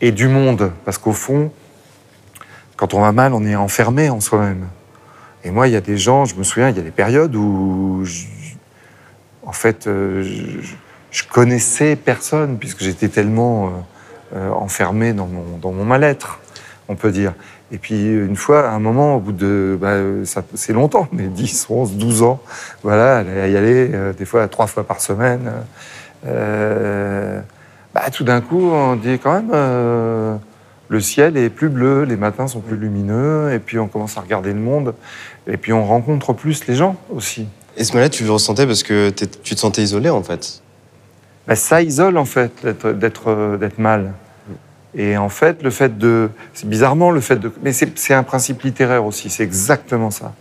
et 0.01 0.12
du 0.12 0.27
monde. 0.27 0.71
Parce 0.86 0.98
qu'au 0.98 1.13
fond, 1.13 1.51
quand 2.75 2.93
on 2.93 3.01
va 3.01 3.12
mal, 3.12 3.33
on 3.33 3.45
est 3.45 3.55
enfermé 3.55 4.09
en 4.09 4.19
soi-même. 4.19 4.67
Et 5.43 5.51
moi, 5.51 5.67
il 5.67 5.74
y 5.74 5.75
a 5.75 5.81
des 5.81 5.98
gens, 5.98 6.25
je 6.25 6.36
me 6.36 6.43
souviens, 6.43 6.69
il 6.69 6.77
y 6.77 6.79
a 6.79 6.83
des 6.83 6.91
périodes 6.91 7.36
où, 7.36 8.03
en 9.45 9.51
fait, 9.51 9.88
euh, 9.88 10.24
je, 11.12 11.24
connaissais 11.24 11.95
personne, 11.95 12.57
puisque 12.57 12.83
j'étais 12.83 13.07
tellement 13.07 13.71
euh, 14.36 14.50
enfermé 14.51 15.13
dans 15.13 15.27
mon, 15.27 15.86
mal-être, 15.86 16.39
on 16.88 16.95
peut 16.95 17.12
dire. 17.12 17.33
Et 17.71 17.77
puis, 17.77 18.03
une 18.03 18.36
fois, 18.36 18.67
à 18.69 18.71
un 18.71 18.79
moment, 18.79 19.15
au 19.15 19.19
bout 19.19 19.31
de. 19.31 19.77
Bah, 19.79 19.95
c'est 20.55 20.74
longtemps, 20.74 21.07
mais 21.12 21.27
10, 21.27 21.67
11, 21.69 21.93
12 21.93 22.24
ans, 22.24 22.41
voilà, 22.83 23.19
à 23.19 23.48
y 23.48 23.55
aller, 23.55 23.91
euh, 23.93 24.12
des 24.13 24.25
fois 24.25 24.48
trois 24.48 24.67
fois 24.67 24.83
par 24.83 25.00
semaine. 25.00 25.48
euh, 25.48 25.62
bah, 26.26 28.10
tout 28.12 28.24
d'un 28.24 28.42
coup, 28.42 28.72
on 28.72 28.96
dit 28.96 29.20
quand 29.20 29.34
même. 29.34 29.52
euh, 29.54 30.36
le 30.90 31.00
ciel 31.00 31.38
est 31.38 31.50
plus 31.50 31.70
bleu, 31.70 32.04
les 32.04 32.16
matins 32.16 32.48
sont 32.48 32.62
plus 32.62 32.76
lumineux, 32.76 33.54
et 33.54 33.60
puis 33.60 33.78
on 33.78 33.88
commence 33.88 34.18
à 34.18 34.22
regarder 34.22 34.54
le 34.54 34.60
monde, 34.60 34.96
et 35.46 35.56
puis 35.56 35.72
on 35.72 35.86
rencontre 35.86 36.34
plus 36.34 36.66
les 36.68 36.74
gens 36.74 36.96
aussi. 37.14 37.48
Et 37.78 37.84
ce 37.84 37.92
moment-là, 37.94 38.10
tu 38.10 38.24
le 38.24 38.32
ressentais 38.32 38.66
parce 38.66 38.82
que 38.82 39.12
tu 39.12 39.56
te 39.56 39.60
sentais 39.60 39.84
isolé, 39.84 40.10
en 40.10 40.24
fait? 40.24 40.62
Bah, 41.48 41.56
ça 41.56 41.82
isole 41.82 42.18
en 42.18 42.26
fait 42.26 42.66
d'être- 42.66 43.30
euh, 43.30 43.70
mal. 43.78 44.14
Et 44.96 45.16
en 45.18 45.30
fait, 45.30 45.62
le 45.62 45.70
fait 45.70 45.98
de, 46.00 46.30
c'est 46.54 46.68
bizarrement 46.68 47.12
le 47.12 47.22
fait 47.22 47.36
de, 47.36 47.52
mais 47.62 47.72
c'est 47.72 48.14
un 48.16 48.24
principe 48.24 48.64
littéraire 48.64 49.06
aussi. 49.06 49.30
C'est 49.30 49.44
exactement 49.44 50.10
ça. 50.10 50.34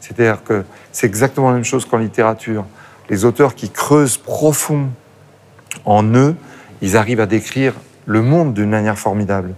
C'est-à-dire 0.00 0.44
que 0.44 0.64
c'est 0.92 1.06
exactement 1.06 1.48
la 1.48 1.54
même 1.54 1.64
chose 1.64 1.86
qu'en 1.86 1.96
littérature. 1.96 2.66
Les 3.08 3.24
auteurs 3.24 3.54
qui 3.54 3.70
creusent 3.70 4.18
profond 4.18 4.88
en 5.84 6.04
eux, 6.14 6.34
ils 6.82 6.96
arrivent 6.96 7.20
à 7.20 7.26
décrire 7.26 7.74
le 8.06 8.22
monde 8.22 8.54
d'une 8.54 8.70
manière 8.70 8.98
formidable. 8.98 9.54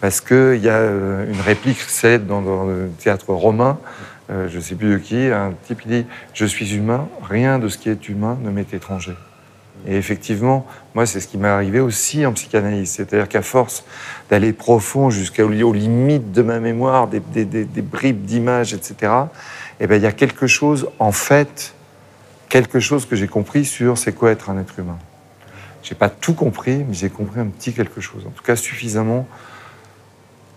Parce 0.00 0.20
qu'il 0.20 0.60
y 0.62 0.68
a 0.68 0.76
euh, 0.76 1.32
une 1.32 1.40
réplique 1.40 1.80
célèbre 1.80 2.26
dans, 2.26 2.42
dans 2.42 2.64
le 2.64 2.90
théâtre 2.98 3.32
romain, 3.32 3.78
euh, 4.30 4.48
je 4.50 4.56
ne 4.56 4.62
sais 4.62 4.74
plus 4.74 4.90
de 4.92 4.98
qui, 4.98 5.26
un 5.28 5.52
type 5.66 5.80
qui 5.82 5.88
dit 5.88 6.06
Je 6.32 6.44
suis 6.44 6.74
humain, 6.74 7.08
rien 7.22 7.58
de 7.58 7.68
ce 7.68 7.78
qui 7.78 7.88
est 7.88 8.08
humain 8.08 8.38
ne 8.42 8.50
m'est 8.50 8.72
étranger. 8.74 9.14
Et 9.86 9.96
effectivement, 9.96 10.66
moi, 10.94 11.04
c'est 11.04 11.20
ce 11.20 11.28
qui 11.28 11.36
m'est 11.36 11.48
arrivé 11.48 11.78
aussi 11.80 12.24
en 12.24 12.32
psychanalyse. 12.32 12.90
C'est-à-dire 12.90 13.28
qu'à 13.28 13.42
force 13.42 13.84
d'aller 14.30 14.52
profond 14.54 15.10
jusqu'aux 15.10 15.44
aux 15.44 15.72
limites 15.72 16.32
de 16.32 16.42
ma 16.42 16.58
mémoire, 16.58 17.06
des, 17.08 17.20
des- 17.20 17.64
bribes 17.82 18.24
d'images, 18.24 18.72
etc., 18.72 19.12
eh 19.80 19.86
ben, 19.86 19.96
il 19.96 20.02
y 20.02 20.06
a 20.06 20.12
quelque 20.12 20.46
chose, 20.46 20.88
en 20.98 21.12
fait, 21.12 21.74
quelque 22.48 22.80
chose 22.80 23.04
que 23.04 23.16
j'ai 23.16 23.26
compris 23.26 23.64
sur 23.64 23.98
c'est 23.98 24.12
quoi 24.12 24.30
être 24.30 24.48
un 24.48 24.58
être 24.58 24.78
humain. 24.78 24.98
J'ai 25.84 25.94
pas 25.94 26.08
tout 26.08 26.34
compris, 26.34 26.78
mais 26.88 26.94
j'ai 26.94 27.10
compris 27.10 27.38
un 27.40 27.46
petit 27.46 27.72
quelque 27.72 28.00
chose. 28.00 28.24
En 28.26 28.30
tout 28.30 28.42
cas, 28.42 28.56
suffisamment 28.56 29.28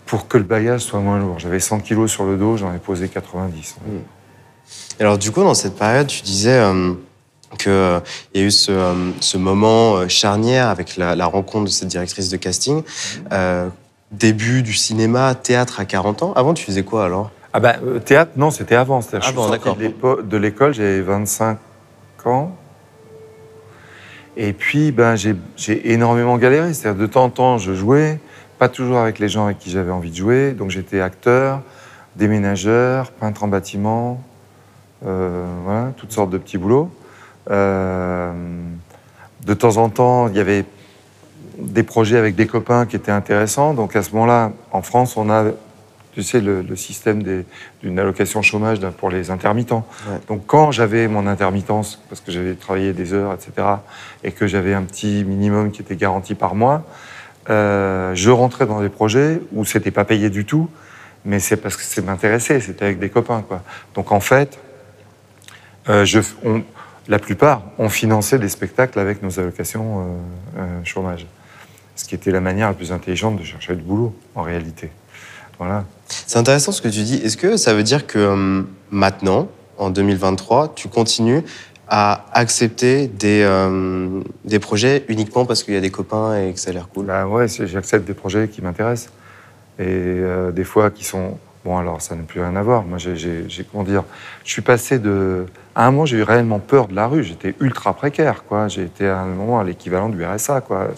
pour 0.06 0.26
que 0.26 0.38
le 0.38 0.44
bagage 0.44 0.80
soit 0.80 1.00
moins 1.00 1.18
lourd. 1.20 1.38
J'avais 1.38 1.60
100 1.60 1.80
kilos 1.80 2.10
sur 2.10 2.24
le 2.24 2.36
dos, 2.38 2.56
j'en 2.56 2.74
ai 2.74 2.78
posé 2.78 3.08
90. 3.08 3.76
Et 4.98 5.02
Alors, 5.02 5.18
du 5.18 5.30
coup, 5.30 5.42
dans 5.42 5.52
cette 5.54 5.76
période, 5.76 6.06
tu 6.06 6.22
disais 6.22 6.58
euh, 6.58 6.94
qu'il 7.58 7.70
y 8.34 8.38
a 8.40 8.42
eu 8.42 8.50
ce, 8.50 8.72
euh, 8.72 9.10
ce 9.20 9.36
moment 9.36 9.96
euh, 9.96 10.08
charnière 10.08 10.68
avec 10.68 10.96
la, 10.96 11.14
la 11.14 11.26
rencontre 11.26 11.66
de 11.66 11.70
cette 11.70 11.88
directrice 11.88 12.30
de 12.30 12.36
casting. 12.38 12.82
Euh, 13.32 13.68
début 14.10 14.62
du 14.62 14.72
cinéma, 14.72 15.34
théâtre 15.34 15.78
à 15.80 15.84
40 15.84 16.22
ans. 16.22 16.32
Avant, 16.36 16.54
tu 16.54 16.64
faisais 16.64 16.84
quoi 16.84 17.04
alors? 17.04 17.30
Ah 17.52 17.60
ben, 17.60 17.76
euh, 17.84 17.98
théâtre, 17.98 18.32
non, 18.36 18.50
c'était 18.50 18.76
avant. 18.76 19.02
C'est-à-dire, 19.02 19.20
je 19.20 19.26
suis 19.28 19.38
Avant, 19.38 19.48
sorti 19.48 19.58
d'accord. 19.58 19.76
de 19.76 19.82
l'épo- 19.82 20.22
de 20.22 20.36
l'école, 20.38 20.72
j'avais 20.72 21.02
25 21.02 21.58
ans. 22.24 22.56
Et 24.40 24.52
puis, 24.52 24.92
ben, 24.92 25.16
j'ai 25.16 25.92
énormément 25.92 26.38
galéré. 26.38 26.72
C'est-à-dire, 26.72 27.00
de 27.00 27.06
temps 27.06 27.24
en 27.24 27.30
temps, 27.30 27.58
je 27.58 27.74
jouais, 27.74 28.20
pas 28.60 28.68
toujours 28.68 28.98
avec 28.98 29.18
les 29.18 29.28
gens 29.28 29.46
avec 29.46 29.58
qui 29.58 29.68
j'avais 29.68 29.90
envie 29.90 30.12
de 30.12 30.16
jouer. 30.16 30.52
Donc, 30.52 30.70
j'étais 30.70 31.00
acteur, 31.00 31.60
déménageur, 32.14 33.10
peintre 33.10 33.42
en 33.42 33.48
bâtiment, 33.48 34.22
euh, 35.04 35.44
voilà, 35.64 35.92
toutes 35.96 36.12
sortes 36.12 36.30
de 36.30 36.38
petits 36.38 36.56
boulots. 36.56 36.88
Euh, 37.50 38.32
de 39.44 39.54
temps 39.54 39.76
en 39.76 39.88
temps, 39.88 40.28
il 40.28 40.36
y 40.36 40.40
avait 40.40 40.64
des 41.58 41.82
projets 41.82 42.16
avec 42.16 42.36
des 42.36 42.46
copains 42.46 42.86
qui 42.86 42.94
étaient 42.94 43.10
intéressants. 43.10 43.74
Donc, 43.74 43.96
à 43.96 44.04
ce 44.04 44.12
moment-là, 44.12 44.52
en 44.70 44.82
France, 44.82 45.16
on 45.16 45.30
a 45.30 45.46
tu 46.14 46.22
sais, 46.22 46.40
le, 46.40 46.62
le 46.62 46.76
système 46.76 47.22
d'une 47.82 47.98
allocation 47.98 48.42
chômage 48.42 48.80
pour 48.98 49.10
les 49.10 49.30
intermittents. 49.30 49.86
Ouais. 50.08 50.18
Donc, 50.28 50.46
quand 50.46 50.72
j'avais 50.72 51.06
mon 51.08 51.26
intermittence, 51.26 52.02
parce 52.08 52.20
que 52.20 52.32
j'avais 52.32 52.54
travaillé 52.54 52.92
des 52.92 53.12
heures, 53.12 53.32
etc., 53.34 53.66
et 54.24 54.32
que 54.32 54.46
j'avais 54.46 54.74
un 54.74 54.82
petit 54.82 55.24
minimum 55.24 55.70
qui 55.70 55.82
était 55.82 55.96
garanti 55.96 56.34
par 56.34 56.54
mois, 56.54 56.84
euh, 57.50 58.14
je 58.14 58.30
rentrais 58.30 58.66
dans 58.66 58.80
des 58.80 58.88
projets 58.88 59.40
où 59.52 59.64
c'était 59.64 59.90
pas 59.92 60.04
payé 60.04 60.28
du 60.30 60.44
tout, 60.44 60.68
mais 61.24 61.38
c'est 61.40 61.56
parce 61.56 61.76
que 61.76 61.82
ça 61.82 62.02
m'intéressait, 62.02 62.60
c'était 62.60 62.84
avec 62.84 62.98
des 62.98 63.10
copains, 63.10 63.42
quoi. 63.46 63.62
Donc, 63.94 64.10
en 64.12 64.20
fait, 64.20 64.58
euh, 65.88 66.04
je, 66.04 66.20
on- 66.44 66.62
la 67.08 67.18
plupart 67.18 67.62
ont 67.78 67.88
financé 67.88 68.38
des 68.38 68.48
spectacles 68.50 68.98
avec 68.98 69.22
nos 69.22 69.38
allocations 69.40 70.18
euh, 70.58 70.84
chômage. 70.84 71.26
Ce 71.96 72.04
qui 72.04 72.14
était 72.14 72.30
la 72.30 72.40
manière 72.40 72.68
la 72.68 72.74
plus 72.74 72.92
intelligente 72.92 73.38
de 73.38 73.44
chercher 73.44 73.74
du 73.74 73.82
boulot, 73.82 74.14
en 74.34 74.42
réalité. 74.42 74.90
Voilà. 75.58 75.84
C'est 76.08 76.38
intéressant 76.38 76.72
ce 76.72 76.80
que 76.80 76.88
tu 76.88 77.02
dis. 77.02 77.16
Est-ce 77.16 77.36
que 77.36 77.56
ça 77.56 77.74
veut 77.74 77.82
dire 77.82 78.06
que 78.06 78.18
euh, 78.18 78.62
maintenant, 78.90 79.48
en 79.76 79.90
2023, 79.90 80.72
tu 80.74 80.88
continues 80.88 81.42
à 81.88 82.26
accepter 82.32 83.06
des, 83.08 83.42
euh, 83.42 84.20
des 84.44 84.58
projets 84.58 85.04
uniquement 85.08 85.46
parce 85.46 85.62
qu'il 85.62 85.74
y 85.74 85.76
a 85.76 85.80
des 85.80 85.90
copains 85.90 86.38
et 86.38 86.52
que 86.52 86.60
ça 86.60 86.70
a 86.70 86.72
l'air 86.74 86.88
cool? 86.88 87.06
Bah 87.06 87.26
ouais, 87.26 87.46
j'accepte 87.48 88.06
des 88.06 88.14
projets 88.14 88.48
qui 88.48 88.62
m'intéressent. 88.62 89.10
Et 89.78 89.84
euh, 89.86 90.50
des 90.52 90.64
fois 90.64 90.90
qui 90.90 91.04
sont. 91.04 91.38
Bon, 91.64 91.76
alors 91.76 92.00
ça 92.00 92.14
n'a 92.14 92.22
plus 92.22 92.40
rien 92.40 92.54
à 92.56 92.62
voir. 92.62 92.84
Moi, 92.84 92.98
j'ai- 92.98 93.46
comment 93.70 93.84
dire 93.84 94.04
Je 94.44 94.52
suis 94.52 94.62
passé 94.62 94.98
de. 94.98 95.46
À 95.74 95.86
un 95.86 95.90
moment, 95.90 96.06
j'ai 96.06 96.18
eu 96.18 96.22
réellement 96.22 96.58
peur 96.60 96.88
de 96.88 96.94
la 96.94 97.06
rue. 97.06 97.24
J'étais 97.24 97.54
ultra 97.60 97.94
précaire, 97.94 98.44
quoi. 98.44 98.68
J'ai 98.68 98.82
été 98.84 99.08
à 99.08 99.18
un 99.20 99.26
moment 99.26 99.60
à 99.60 99.64
l'équivalent 99.64 100.08
du 100.08 100.24
RSA, 100.24 100.60
quoi. 100.60 100.88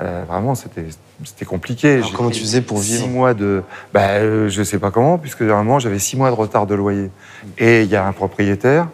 Euh, 0.00 0.24
vraiment, 0.28 0.54
c'était, 0.54 0.86
c'était 1.24 1.44
compliqué. 1.44 1.94
Alors, 1.94 2.12
comment 2.12 2.30
tu 2.30 2.40
faisais 2.40 2.60
pour 2.60 2.82
six 2.82 2.96
vivre 2.96 3.08
mois 3.08 3.34
de. 3.34 3.62
Bah, 3.92 4.08
euh, 4.18 4.48
je 4.48 4.62
sais 4.62 4.78
pas 4.78 4.90
comment, 4.90 5.18
puisque 5.18 5.42
moment, 5.42 5.78
j'avais 5.78 5.98
six 5.98 6.16
mois 6.16 6.30
de 6.30 6.34
retard 6.34 6.66
de 6.66 6.74
loyer. 6.74 7.10
Et 7.58 7.82
il 7.82 7.88
y 7.88 7.96
a 7.96 8.06
un 8.06 8.12
propriétaire. 8.12 8.88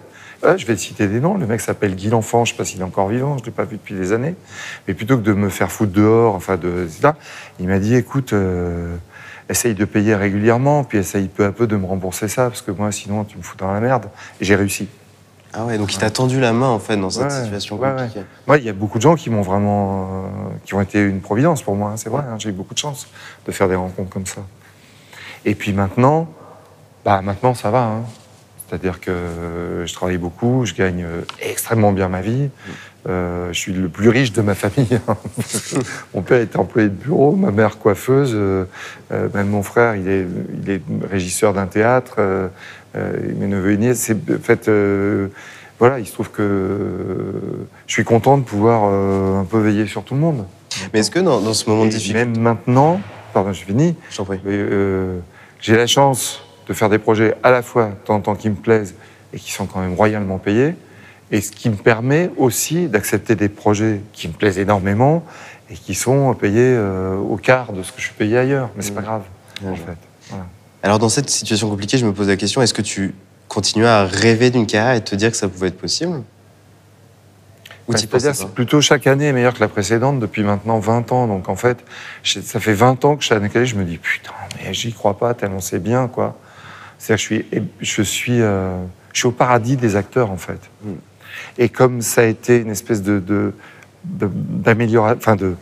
euh, 0.44 0.56
je 0.56 0.66
vais 0.66 0.74
te 0.74 0.80
citer 0.80 1.06
des 1.06 1.20
noms. 1.20 1.36
Le 1.36 1.46
mec 1.46 1.60
s'appelle 1.60 1.94
Guy 1.94 2.10
L'Enfant. 2.10 2.44
Je 2.44 2.52
sais 2.52 2.56
pas 2.56 2.64
s'il 2.64 2.80
est 2.80 2.84
encore 2.84 3.08
vivant. 3.08 3.38
Je 3.38 3.44
l'ai 3.44 3.50
pas 3.50 3.64
vu 3.64 3.76
depuis 3.76 3.94
des 3.94 4.12
années. 4.12 4.34
Mais 4.86 4.94
plutôt 4.94 5.16
que 5.16 5.22
de 5.22 5.32
me 5.32 5.48
faire 5.48 5.72
foutre 5.72 5.92
dehors, 5.92 6.34
enfin 6.34 6.56
de 6.56 6.86
il 7.58 7.68
m'a 7.68 7.78
dit 7.78 7.94
écoute, 7.94 8.32
euh, 8.32 8.96
essaye 9.48 9.74
de 9.74 9.84
payer 9.84 10.14
régulièrement, 10.14 10.84
puis 10.84 10.98
essaye 10.98 11.28
peu 11.28 11.44
à 11.44 11.52
peu 11.52 11.66
de 11.66 11.76
me 11.76 11.86
rembourser 11.86 12.28
ça, 12.28 12.48
parce 12.48 12.62
que 12.62 12.70
moi, 12.70 12.92
sinon, 12.92 13.24
tu 13.24 13.36
me 13.36 13.42
fous 13.42 13.56
dans 13.56 13.72
la 13.72 13.80
merde. 13.80 14.06
Et 14.40 14.44
j'ai 14.44 14.54
réussi. 14.54 14.88
Ah 15.52 15.64
ouais, 15.64 15.78
donc 15.78 15.92
il 15.92 15.98
t'a 15.98 16.10
tendu 16.10 16.38
la 16.40 16.52
main 16.52 16.68
en 16.68 16.78
fait 16.78 16.96
dans 16.96 17.10
cette 17.10 17.24
Ouais, 17.24 17.42
situation 17.42 17.76
ouais, 17.78 17.90
compliquée. 17.90 18.22
Moi, 18.46 18.58
il 18.58 18.64
y 18.64 18.68
a 18.68 18.72
beaucoup 18.72 18.98
de 18.98 19.02
gens 19.02 19.16
qui 19.16 19.30
m'ont 19.30 19.42
vraiment, 19.42 20.04
euh, 20.04 20.28
qui 20.64 20.74
ont 20.74 20.80
été 20.80 21.00
une 21.00 21.20
providence 21.20 21.62
pour 21.62 21.74
moi. 21.74 21.90
hein, 21.90 21.96
c'est 21.96 22.08
vrai. 22.08 22.22
hein, 22.28 22.36
j'ai 22.38 22.50
eu 22.50 22.52
beaucoup 22.52 22.74
de 22.74 22.78
chance 22.78 23.08
de 23.46 23.52
faire 23.52 23.68
des 23.68 23.74
rencontres 23.74 24.10
comme 24.10 24.26
ça. 24.26 24.42
Et 25.44 25.54
puis 25.56 25.72
maintenant, 25.72 26.28
bah 27.04 27.20
maintenant 27.22 27.54
ça 27.54 27.70
va. 27.70 27.82
hein. 27.82 28.02
C'est-à-dire 28.68 29.00
que 29.00 29.82
je 29.84 29.92
travaille 29.94 30.18
beaucoup, 30.18 30.64
je 30.64 30.74
gagne 30.74 31.02
euh, 31.02 31.22
extrêmement 31.42 31.90
bien 31.90 32.08
ma 32.08 32.20
vie. 32.20 32.50
Euh, 33.08 33.48
je 33.52 33.58
suis 33.58 33.72
le 33.72 33.88
plus 33.88 34.08
riche 34.10 34.32
de 34.32 34.42
ma 34.42 34.54
famille. 34.54 35.00
mon 36.14 36.22
père 36.22 36.40
était 36.40 36.58
employé 36.58 36.88
de 36.88 36.94
bureau, 36.94 37.32
ma 37.34 37.50
mère 37.50 37.78
coiffeuse, 37.78 38.32
euh, 38.34 38.66
même 39.34 39.48
mon 39.48 39.64
frère, 39.64 39.96
il 39.96 40.08
est, 40.08 40.26
il 40.62 40.70
est 40.70 40.82
régisseur 41.10 41.52
d'un 41.52 41.66
théâtre. 41.66 42.20
Euh, 42.96 43.16
mes 43.36 43.46
neveux 43.46 43.72
et 43.72 43.76
nièces, 43.76 44.10
en 44.10 44.38
fait, 44.42 44.68
euh, 44.68 45.28
voilà, 45.78 45.98
il 45.98 46.06
se 46.06 46.12
trouve 46.12 46.30
que 46.30 46.42
euh, 46.42 47.66
je 47.86 47.92
suis 47.92 48.04
content 48.04 48.36
de 48.38 48.42
pouvoir 48.42 48.84
un 48.84 49.44
peu 49.44 49.58
veiller 49.58 49.86
sur 49.86 50.02
tout 50.04 50.14
le 50.14 50.20
monde. 50.20 50.44
Mais 50.92 51.00
est-ce 51.00 51.10
que 51.10 51.18
dans, 51.20 51.40
dans 51.40 51.54
ce 51.54 51.68
moment 51.68 51.84
difficulté. 51.86 52.24
même 52.24 52.38
maintenant, 52.38 53.00
pardon, 53.32 53.52
je. 53.52 53.64
Mais, 53.72 53.94
euh, 54.46 55.18
j'ai 55.60 55.76
la 55.76 55.86
chance 55.86 56.42
de 56.68 56.72
faire 56.74 56.88
des 56.88 56.98
projets 56.98 57.34
à 57.42 57.50
la 57.50 57.62
fois 57.62 57.86
de 57.86 58.06
temps 58.06 58.14
en 58.14 58.20
temps 58.20 58.34
qui 58.34 58.50
me 58.50 58.54
plaisent 58.54 58.94
et 59.32 59.38
qui 59.38 59.52
sont 59.52 59.66
quand 59.66 59.80
même 59.80 59.94
royalement 59.94 60.38
payés, 60.38 60.74
et 61.30 61.40
ce 61.40 61.52
qui 61.52 61.70
me 61.70 61.76
permet 61.76 62.30
aussi 62.36 62.88
d'accepter 62.88 63.34
des 63.36 63.48
projets 63.48 64.00
qui 64.12 64.28
me 64.28 64.32
plaisent 64.32 64.58
énormément 64.58 65.24
et 65.70 65.74
qui 65.74 65.94
sont 65.94 66.34
payés 66.34 66.74
euh, 66.76 67.16
au 67.16 67.36
quart 67.36 67.72
de 67.72 67.82
ce 67.82 67.92
que 67.92 68.00
je 68.00 68.06
suis 68.06 68.14
payé 68.14 68.38
ailleurs. 68.38 68.70
Mais 68.76 68.82
c'est 68.82 68.92
pas 68.92 69.00
Mmh. 69.00 69.04
grave, 69.04 69.22
en 69.66 69.74
fait. 69.76 69.96
Voilà. 70.28 70.46
Alors 70.82 70.98
dans 70.98 71.08
cette 71.08 71.28
situation 71.30 71.68
compliquée, 71.68 71.98
je 71.98 72.06
me 72.06 72.12
pose 72.12 72.28
la 72.28 72.36
question 72.36 72.62
est-ce 72.62 72.74
que 72.74 72.82
tu 72.82 73.14
continuais 73.48 73.86
à 73.88 74.04
rêver 74.04 74.50
d'une 74.50 74.66
carrière 74.66 74.94
et 74.94 75.04
te 75.04 75.14
dire 75.14 75.30
que 75.30 75.36
ça 75.36 75.48
pouvait 75.48 75.68
être 75.68 75.78
possible 75.78 76.22
Ou 77.88 77.92
C'est-à-dire, 77.96 78.48
plutôt 78.48 78.80
chaque 78.80 79.06
année 79.06 79.32
meilleure 79.32 79.54
que 79.54 79.60
la 79.60 79.68
précédente 79.68 80.20
depuis 80.20 80.42
maintenant 80.42 80.78
20 80.78 81.12
ans. 81.12 81.26
Donc 81.26 81.48
en 81.48 81.56
fait, 81.56 81.84
ça 82.22 82.60
fait 82.60 82.72
20 82.72 83.04
ans 83.04 83.16
que 83.16 83.24
chaque 83.24 83.42
année, 83.42 83.66
je 83.66 83.74
me 83.76 83.84
dis 83.84 83.98
putain, 83.98 84.32
mais 84.56 84.72
j'y 84.72 84.92
crois 84.92 85.18
pas 85.18 85.34
tellement 85.34 85.60
c'est 85.60 85.80
bien 85.82 86.08
quoi. 86.08 86.38
C'est-à-dire 86.98 87.26
que 87.28 87.34
je 87.34 87.42
suis, 87.42 87.62
je 87.80 88.02
suis, 88.02 88.40
euh, 88.40 88.76
je 89.12 89.18
suis 89.20 89.26
au 89.28 89.32
paradis 89.32 89.76
des 89.76 89.96
acteurs 89.96 90.30
en 90.30 90.36
fait. 90.36 90.60
Mm. 90.84 90.92
Et 91.58 91.68
comme 91.68 92.00
ça 92.02 92.22
a 92.22 92.24
été 92.24 92.58
une 92.58 92.70
espèce 92.70 93.02
de 93.02 93.18
de- 93.20 93.52
enfin 94.98 95.36
de 95.36 95.56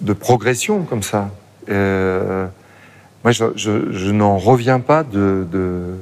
de 0.00 0.12
progression 0.12 0.82
comme 0.84 1.02
ça. 1.02 1.30
euh, 1.68 2.46
moi, 3.24 3.32
je, 3.32 3.44
je- 3.56 3.92
je 3.92 4.10
n'en 4.10 4.36
reviens 4.38 4.80
pas 4.80 5.02
de, 5.04 5.46
de 5.50 5.96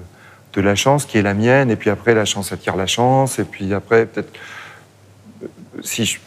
de 0.55 0.61
la 0.61 0.75
chance 0.75 1.05
qui 1.07 1.17
est 1.17 1.23
la 1.23 1.33
mienne, 1.35 1.71
et 1.71 1.77
puis 1.77 1.91
après 1.91 2.13
la 2.13 2.25
chance 2.25 2.53
attire 2.53 2.75
la 2.75 2.89
chance, 2.89 3.39
et 3.39 3.45
puis 3.45 3.73
après 3.73 4.05
peut-être 4.07 4.33
si 5.83 6.05
je, 6.05 6.19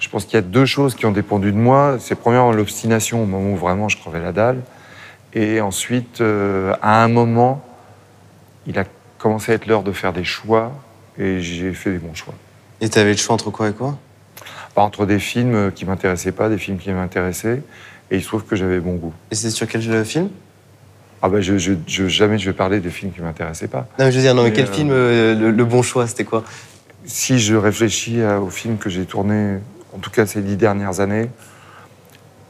Je 0.00 0.08
pense 0.08 0.24
qu'il 0.24 0.34
y 0.34 0.38
a 0.38 0.42
deux 0.42 0.64
choses 0.66 0.94
qui 0.94 1.06
ont 1.06 1.12
dépendu 1.12 1.50
de 1.50 1.56
moi. 1.56 1.96
C'est 1.98 2.14
premièrement 2.14 2.52
l'obstination 2.52 3.22
au 3.22 3.26
moment 3.26 3.52
où 3.52 3.56
vraiment 3.56 3.88
je 3.88 3.96
crevais 3.98 4.20
la 4.20 4.30
dalle. 4.32 4.60
Et 5.34 5.60
ensuite, 5.60 6.20
euh, 6.20 6.72
à 6.82 7.02
un 7.02 7.08
moment, 7.08 7.64
il 8.66 8.78
a 8.78 8.84
commencé 9.18 9.50
à 9.52 9.54
être 9.56 9.66
l'heure 9.66 9.82
de 9.82 9.90
faire 9.92 10.12
des 10.12 10.22
choix 10.24 10.70
et 11.18 11.40
j'ai 11.40 11.72
fait 11.74 11.90
des 11.90 11.98
bons 11.98 12.14
choix. 12.14 12.34
Et 12.80 12.88
t'avais 12.88 13.10
le 13.10 13.16
choix 13.16 13.34
entre 13.34 13.50
quoi 13.50 13.68
et 13.70 13.72
quoi? 13.72 13.98
Pas 14.74 14.82
entre 14.82 15.04
des 15.04 15.18
films 15.18 15.72
qui 15.72 15.84
m'intéressaient 15.84 16.32
pas, 16.32 16.48
des 16.48 16.58
films 16.58 16.78
qui 16.78 16.92
m'intéressaient. 16.92 17.62
Et 18.10 18.16
il 18.16 18.22
se 18.22 18.28
trouve 18.28 18.44
que 18.44 18.56
j'avais 18.56 18.80
bon 18.80 18.94
goût. 18.94 19.12
Et 19.30 19.34
c'est 19.34 19.50
sur 19.50 19.66
quel 19.66 19.88
euh, 19.90 20.04
film? 20.04 20.28
Ah 21.20 21.28
je, 21.40 21.58
je- 21.58 21.72
je- 21.86 22.06
jamais 22.08 22.38
je 22.38 22.48
vais 22.50 22.56
parler 22.56 22.80
des 22.80 22.90
films 22.90 23.12
qui 23.12 23.20
m'intéressaient 23.20 23.66
pas. 23.68 23.88
Non, 23.98 24.04
mais 24.06 24.12
je 24.12 24.16
veux 24.16 24.22
dire, 24.22 24.34
non, 24.34 24.44
mais 24.44 24.50
Mais, 24.50 24.54
quel 24.56 24.66
euh, 24.68 24.72
film, 24.72 24.90
euh, 24.92 25.34
le, 25.34 25.50
le 25.50 25.64
bon 25.64 25.82
choix, 25.82 26.06
c'était 26.06 26.24
quoi? 26.24 26.44
Si 27.04 27.38
je 27.38 27.54
réfléchis 27.54 28.22
à- 28.22 28.40
aux 28.40 28.50
films 28.50 28.78
que 28.78 28.88
j'ai 28.88 29.04
tournés, 29.04 29.58
en 29.94 29.98
tout 29.98 30.10
cas 30.10 30.26
ces 30.26 30.42
dix 30.42 30.56
dernières 30.56 31.00
années, 31.00 31.28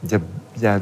il 0.05 0.11
y 0.11 0.15
a, 0.15 0.21
y 0.61 0.67
a 0.67 0.81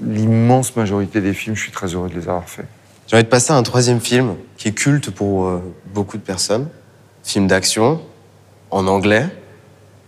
l'immense 0.00 0.74
majorité 0.76 1.20
des 1.20 1.32
films, 1.32 1.56
je 1.56 1.62
suis 1.62 1.72
très 1.72 1.86
heureux 1.94 2.08
de 2.08 2.14
les 2.14 2.28
avoir 2.28 2.48
faits. 2.48 2.66
J'ai 3.06 3.16
envie 3.16 3.24
de 3.24 3.28
passer 3.28 3.52
à 3.52 3.56
un 3.56 3.62
troisième 3.62 4.00
film 4.00 4.34
qui 4.56 4.68
est 4.68 4.72
culte 4.72 5.10
pour 5.10 5.46
euh, 5.46 5.62
beaucoup 5.94 6.16
de 6.18 6.22
personnes. 6.22 6.68
Film 7.24 7.46
d'action, 7.46 8.00
en 8.70 8.86
anglais. 8.86 9.26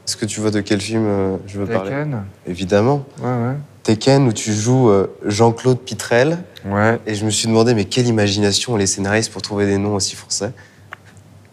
Est-ce 0.06 0.16
que 0.16 0.26
tu 0.26 0.40
vois 0.40 0.50
de 0.50 0.60
quel 0.60 0.80
film 0.80 1.04
euh, 1.06 1.36
je 1.46 1.58
veux 1.60 1.66
parler? 1.66 1.90
Taken 1.90 2.24
Évidemment. 2.46 3.04
Ouais, 3.20 3.28
ouais. 3.28 3.54
Tekken, 3.82 4.26
où 4.28 4.32
tu 4.32 4.52
joues 4.52 4.90
euh, 4.90 5.06
Jean-Claude 5.24 5.80
Pitrel. 5.80 6.38
Ouais, 6.64 6.98
Et 7.06 7.14
je 7.14 7.24
me 7.24 7.30
suis 7.30 7.48
demandé, 7.48 7.74
mais 7.74 7.86
quelle 7.86 8.06
imagination 8.06 8.74
ont 8.74 8.76
les 8.76 8.86
scénaristes 8.86 9.32
pour 9.32 9.42
trouver 9.42 9.66
des 9.66 9.78
noms 9.78 9.94
aussi 9.94 10.14
français 10.16 10.52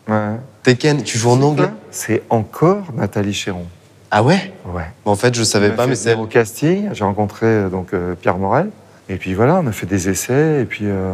ouais. 0.08 0.36
Tekken, 0.64 1.04
tu 1.04 1.18
joues 1.18 1.30
en 1.30 1.42
anglais 1.42 1.70
C'est 1.92 2.24
encore 2.30 2.92
Nathalie 2.94 3.34
Chéron. 3.34 3.66
Ah 4.12 4.24
ouais? 4.24 4.54
Ouais. 4.66 4.84
Bon, 5.06 5.12
En 5.12 5.16
fait, 5.16 5.36
je 5.36 5.44
savais 5.44 5.70
On 5.70 5.74
a 5.74 5.76
pas, 5.76 5.88
mais 5.88 5.96
c'est 5.96 6.16
au 6.16 6.26
casting. 6.26 6.90
J'ai 6.94 7.04
rencontré 7.04 7.46
euh, 7.46 7.70
donc 7.70 7.94
euh, 7.94 8.16
Pierre 8.16 8.38
Morel. 8.38 8.70
Et 9.10 9.18
puis 9.18 9.34
voilà, 9.34 9.56
on 9.56 9.68
a 9.68 9.72
fait 9.72 9.86
des 9.86 10.10
essais. 10.10 10.62
Et 10.62 10.66
puis, 10.66 10.86
euh, 10.86 11.14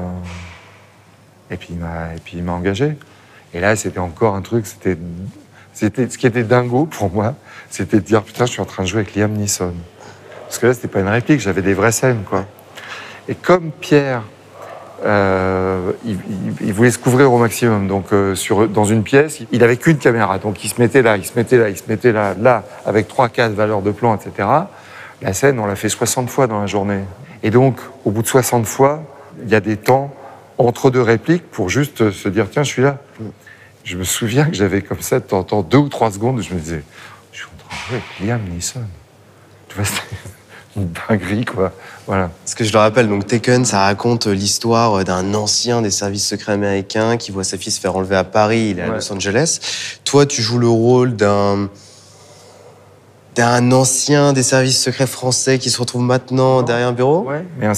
et 1.49 1.57
puis 1.57 1.75
il 2.33 2.43
m'a, 2.43 2.51
engagé. 2.53 2.95
Et 3.53 3.59
là, 3.59 3.75
c'était 3.75 3.99
encore 3.99 4.35
un 4.35 4.41
truc. 4.41 4.65
C'était 4.65 4.97
ce 5.73 6.17
qui 6.17 6.27
était 6.27 6.43
dingo 6.43 6.85
pour 6.85 7.11
moi, 7.11 7.35
c'était 7.69 7.97
de 7.97 8.03
dire 8.03 8.23
putain, 8.23 8.45
je 8.45 8.51
suis 8.51 8.61
en 8.61 8.65
train 8.65 8.83
de 8.83 8.87
jouer 8.87 9.01
avec 9.01 9.15
Liam 9.15 9.31
Neeson. 9.33 9.73
Parce 10.53 10.61
que 10.61 10.67
là, 10.67 10.73
c'était 10.75 10.87
pas 10.87 10.99
une 10.99 11.07
réplique. 11.07 11.39
J'avais 11.39 11.63
des 11.63 11.73
vraies 11.73 11.91
scènes, 11.91 12.21
quoi. 12.29 12.45
Et 13.27 13.33
comme 13.33 13.71
Pierre, 13.71 14.21
euh, 15.03 15.93
il, 16.05 16.71
voulait 16.73 16.91
se 16.91 16.99
couvrir 16.99 17.33
au 17.33 17.39
maximum. 17.39 17.87
Donc, 17.87 18.13
euh, 18.13 18.35
dans 18.67 18.85
une 18.85 19.01
pièce, 19.01 19.39
il 19.51 19.63
avait 19.63 19.77
qu'une 19.77 19.97
caméra. 19.97 20.37
Donc, 20.37 20.63
il 20.63 20.67
se 20.69 20.79
mettait 20.79 21.01
là, 21.01 21.17
il 21.17 21.25
se 21.25 21.31
mettait 21.35 21.57
là, 21.57 21.69
il 21.69 21.77
se 21.77 21.85
mettait 21.87 22.11
là, 22.11 22.35
là, 22.39 22.63
avec 22.85 23.07
trois, 23.07 23.29
quatre 23.29 23.53
valeurs 23.53 23.81
de 23.81 23.89
plan, 23.89 24.15
etc. 24.15 24.47
La 25.23 25.33
scène, 25.33 25.57
on 25.57 25.65
l'a 25.65 25.75
fait 25.75 25.89
60 25.89 26.29
fois 26.29 26.45
dans 26.45 26.61
la 26.61 26.67
journée. 26.67 27.01
Et 27.41 27.49
donc, 27.49 27.79
au 28.05 28.11
bout 28.11 28.21
de 28.21 28.27
60 28.27 28.67
fois, 28.67 29.01
il 29.43 29.49
y 29.49 29.55
a 29.55 29.59
des 29.59 29.77
temps 29.77 30.13
entre 30.59 30.91
deux 30.91 31.01
répliques 31.01 31.49
pour 31.49 31.69
juste 31.69 32.11
se 32.11 32.29
dire 32.29 32.45
tiens, 32.51 32.61
je 32.61 32.69
suis 32.69 32.83
là. 32.83 32.99
Je 33.83 33.97
me 33.97 34.03
souviens 34.03 34.45
que 34.45 34.53
j'avais 34.53 34.83
comme 34.83 35.01
ça 35.01 35.19
de 35.19 35.25
temps 35.25 35.39
en 35.39 35.43
temps 35.43 35.61
deux 35.63 35.79
ou 35.79 35.89
trois 35.89 36.11
secondes 36.11 36.37
où 36.37 36.43
je 36.43 36.53
me 36.53 36.59
disais 36.59 36.83
je 37.31 37.39
suis 37.39 37.47
en 37.47 37.57
train 37.57 37.75
de 37.75 37.87
jouer 37.87 38.03
avec 38.19 38.29
Liam 38.29 38.53
Neeson. 38.53 38.81
Tu 39.67 39.77
vois, 39.77 39.85
une 40.75 40.89
dinguerie, 41.07 41.45
quoi. 41.45 41.71
Voilà. 42.07 42.29
Parce 42.43 42.55
que 42.55 42.63
je 42.63 42.73
le 42.73 42.79
rappelle, 42.79 43.07
donc 43.07 43.27
Taken, 43.27 43.63
ça 43.65 43.79
raconte 43.81 44.25
l'histoire 44.27 45.03
d'un 45.03 45.33
ancien 45.35 45.81
des 45.81 45.91
services 45.91 46.27
secrets 46.27 46.53
américains 46.53 47.17
qui 47.17 47.31
voit 47.31 47.43
sa 47.43 47.57
fille 47.57 47.71
se 47.71 47.79
faire 47.79 47.95
enlever 47.95 48.15
à 48.15 48.23
Paris, 48.23 48.69
il 48.71 48.79
est 48.79 48.83
à 48.83 48.89
Ouais. 48.89 48.95
Los 48.95 49.11
Angeles. 49.13 49.59
Toi, 50.03 50.25
tu 50.25 50.41
joues 50.41 50.59
le 50.59 50.67
rôle 50.69 51.15
d'un 51.15 51.69
d'un 53.35 53.71
ancien 53.71 54.31
des 54.31 54.43
services 54.43 54.79
secrets 54.79 55.07
français 55.07 55.57
qui 55.57 55.71
se 55.71 55.79
retrouve 55.79 56.03
maintenant 56.03 56.61
derrière 56.61 56.89
un 56.89 56.93
bureau? 56.93 57.23
Ouais, 57.27 57.43
mais 57.57 57.65
un 57.65 57.73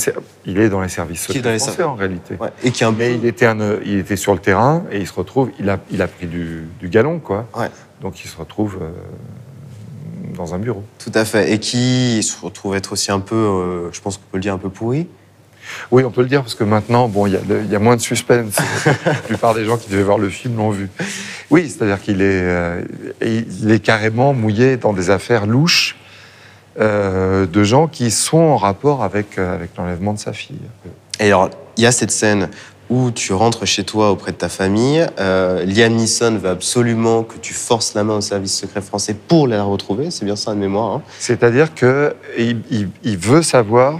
il 0.45 0.59
est 0.59 0.67
dans 0.67 0.81
les 0.81 0.89
services 0.89 1.21
secrets 1.21 1.39
dans 1.39 1.49
les 1.49 1.59
français 1.59 1.83
en 1.83 1.95
réalité. 1.95 2.35
Ouais. 2.41 2.49
Et 2.61 2.71
qui 2.71 2.83
un 2.83 2.91
Mais 2.91 3.15
il 3.15 3.25
était, 3.25 3.45
un- 3.45 3.77
il 3.85 3.99
était 3.99 4.17
sur 4.17 4.33
le 4.33 4.39
terrain 4.39 4.83
et 4.91 4.99
il 4.99 5.07
se 5.07 5.13
retrouve, 5.13 5.51
il 5.57 5.69
a, 5.69 5.79
il 5.91 6.01
a 6.01 6.07
pris 6.09 6.27
du, 6.27 6.67
du 6.81 6.89
galon, 6.89 7.19
quoi. 7.19 7.45
Ouais. 7.57 7.69
Donc 8.01 8.21
il 8.23 8.27
se 8.27 8.35
retrouve 8.35 8.79
euh, 8.81 8.89
dans 10.35 10.53
un 10.53 10.59
bureau. 10.59 10.83
Tout 10.99 11.11
à 11.13 11.25
fait. 11.25 11.51
Et 11.51 11.59
qui 11.59 12.21
se 12.23 12.39
retrouve 12.43 12.75
être 12.75 12.93
aussi 12.93 13.11
un 13.11 13.19
peu, 13.19 13.35
euh, 13.35 13.91
je 13.91 14.01
pense 14.01 14.17
qu'on 14.17 14.23
peut 14.31 14.37
le 14.37 14.41
dire, 14.41 14.53
un 14.53 14.59
peu 14.59 14.69
pourri. 14.69 15.07
Oui, 15.91 16.03
on 16.03 16.11
peut 16.11 16.21
le 16.21 16.27
dire 16.27 16.41
parce 16.41 16.55
que 16.55 16.63
maintenant, 16.63 17.07
bon, 17.07 17.25
il 17.27 17.33
y, 17.33 17.37
a 17.37 17.77
y 17.77 17.81
moins 17.81 17.95
de 17.95 18.01
suspense. 18.01 18.55
La 19.05 19.13
plupart 19.13 19.53
des 19.53 19.65
gens 19.65 19.77
qui 19.77 19.89
devaient 19.89 20.03
voir 20.03 20.17
le 20.17 20.29
film 20.29 20.57
l'ont 20.57 20.69
vu. 20.69 20.89
Oui, 21.49 21.69
c'est-à-dire 21.69 22.01
qu'il 22.01 22.21
est, 22.21 22.41
euh, 22.41 22.81
il 23.21 23.71
est 23.71 23.79
carrément 23.79 24.33
mouillé 24.33 24.77
dans 24.77 24.93
des 24.93 25.09
affaires 25.09 25.45
louches 25.45 25.95
euh, 26.79 27.45
de 27.45 27.63
gens 27.63 27.87
qui 27.87 28.11
sont 28.11 28.37
en 28.37 28.57
rapport 28.57 29.03
avec, 29.03 29.37
euh, 29.37 29.55
avec 29.55 29.71
l'enlèvement 29.77 30.13
de 30.13 30.19
sa 30.19 30.33
fille. 30.33 30.59
Et 31.19 31.27
alors, 31.27 31.49
il 31.77 31.83
y 31.83 31.87
a 31.87 31.91
cette 31.91 32.11
scène 32.11 32.49
où 32.89 33.09
tu 33.11 33.33
rentres 33.33 33.65
chez 33.65 33.83
toi 33.83 34.11
auprès 34.11 34.31
de 34.31 34.37
ta 34.37 34.49
famille. 34.49 35.05
Euh, 35.19 35.65
Liam 35.65 35.93
Neeson 35.93 36.37
veut 36.37 36.49
absolument 36.49 37.23
que 37.23 37.37
tu 37.37 37.53
forces 37.53 37.93
la 37.95 38.03
main 38.03 38.17
au 38.17 38.21
service 38.21 38.55
secret 38.55 38.81
français 38.81 39.15
pour 39.15 39.47
la 39.47 39.63
retrouver. 39.63 40.11
C'est 40.11 40.25
bien 40.25 40.35
ça 40.35 40.53
de 40.53 40.59
mémoire. 40.59 40.93
hein. 40.97 41.01
C'est-à-dire 41.19 41.73
qu'il 41.73 42.13
il, 42.69 42.89
il 43.03 43.17
veut 43.17 43.41
savoir 43.41 43.99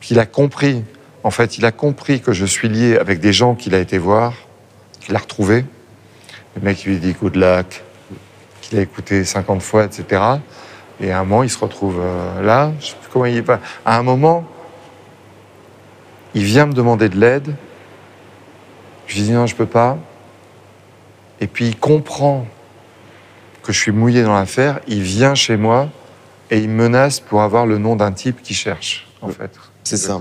qu'il 0.00 0.18
a 0.18 0.26
compris. 0.26 0.82
En 1.22 1.30
fait, 1.30 1.58
il 1.58 1.66
a 1.66 1.72
compris 1.72 2.20
que 2.20 2.32
je 2.32 2.46
suis 2.46 2.68
lié 2.68 2.96
avec 2.96 3.20
des 3.20 3.32
gens 3.32 3.54
qu'il 3.54 3.74
a 3.74 3.78
été 3.78 3.98
voir, 3.98 4.32
qu'il 5.00 5.14
a 5.14 5.18
retrouvé. 5.18 5.64
Le 6.56 6.62
mec 6.62 6.84
lui 6.84 6.96
dit 6.98 7.12
good 7.12 7.36
luck, 7.36 7.82
qu'il 8.62 8.78
a 8.78 8.82
écouté 8.82 9.24
50 9.24 9.62
fois, 9.62 9.84
etc. 9.84 10.22
Et 11.00 11.12
à 11.12 11.20
un 11.20 11.24
moment, 11.24 11.42
il 11.42 11.50
se 11.50 11.58
retrouve 11.58 11.98
euh, 12.00 12.42
là. 12.42 12.72
Je 12.80 12.86
sais 12.86 12.96
plus 13.00 13.10
comment 13.12 13.26
il 13.26 13.42
va. 13.42 13.60
À 13.84 13.98
un 13.98 14.02
moment, 14.02 14.44
il 16.34 16.44
vient 16.44 16.66
me 16.66 16.72
demander 16.72 17.08
de 17.08 17.18
l'aide. 17.18 17.54
Je 19.12 19.18
lui 19.18 19.24
dis 19.24 19.32
non, 19.32 19.46
je 19.46 19.54
peux 19.54 19.66
pas. 19.66 19.98
Et 21.38 21.46
puis 21.46 21.66
il 21.66 21.76
comprend 21.76 22.46
que 23.62 23.70
je 23.70 23.78
suis 23.78 23.92
mouillé 23.92 24.22
dans 24.22 24.32
l'affaire. 24.32 24.80
Il 24.88 25.02
vient 25.02 25.34
chez 25.34 25.58
moi 25.58 25.90
et 26.50 26.56
il 26.56 26.70
menace 26.70 27.20
pour 27.20 27.42
avoir 27.42 27.66
le 27.66 27.76
nom 27.76 27.94
d'un 27.94 28.12
type 28.12 28.40
qui 28.42 28.54
cherche, 28.54 29.06
en 29.20 29.28
fait. 29.28 29.50
C'est 29.84 29.98
ça. 29.98 30.18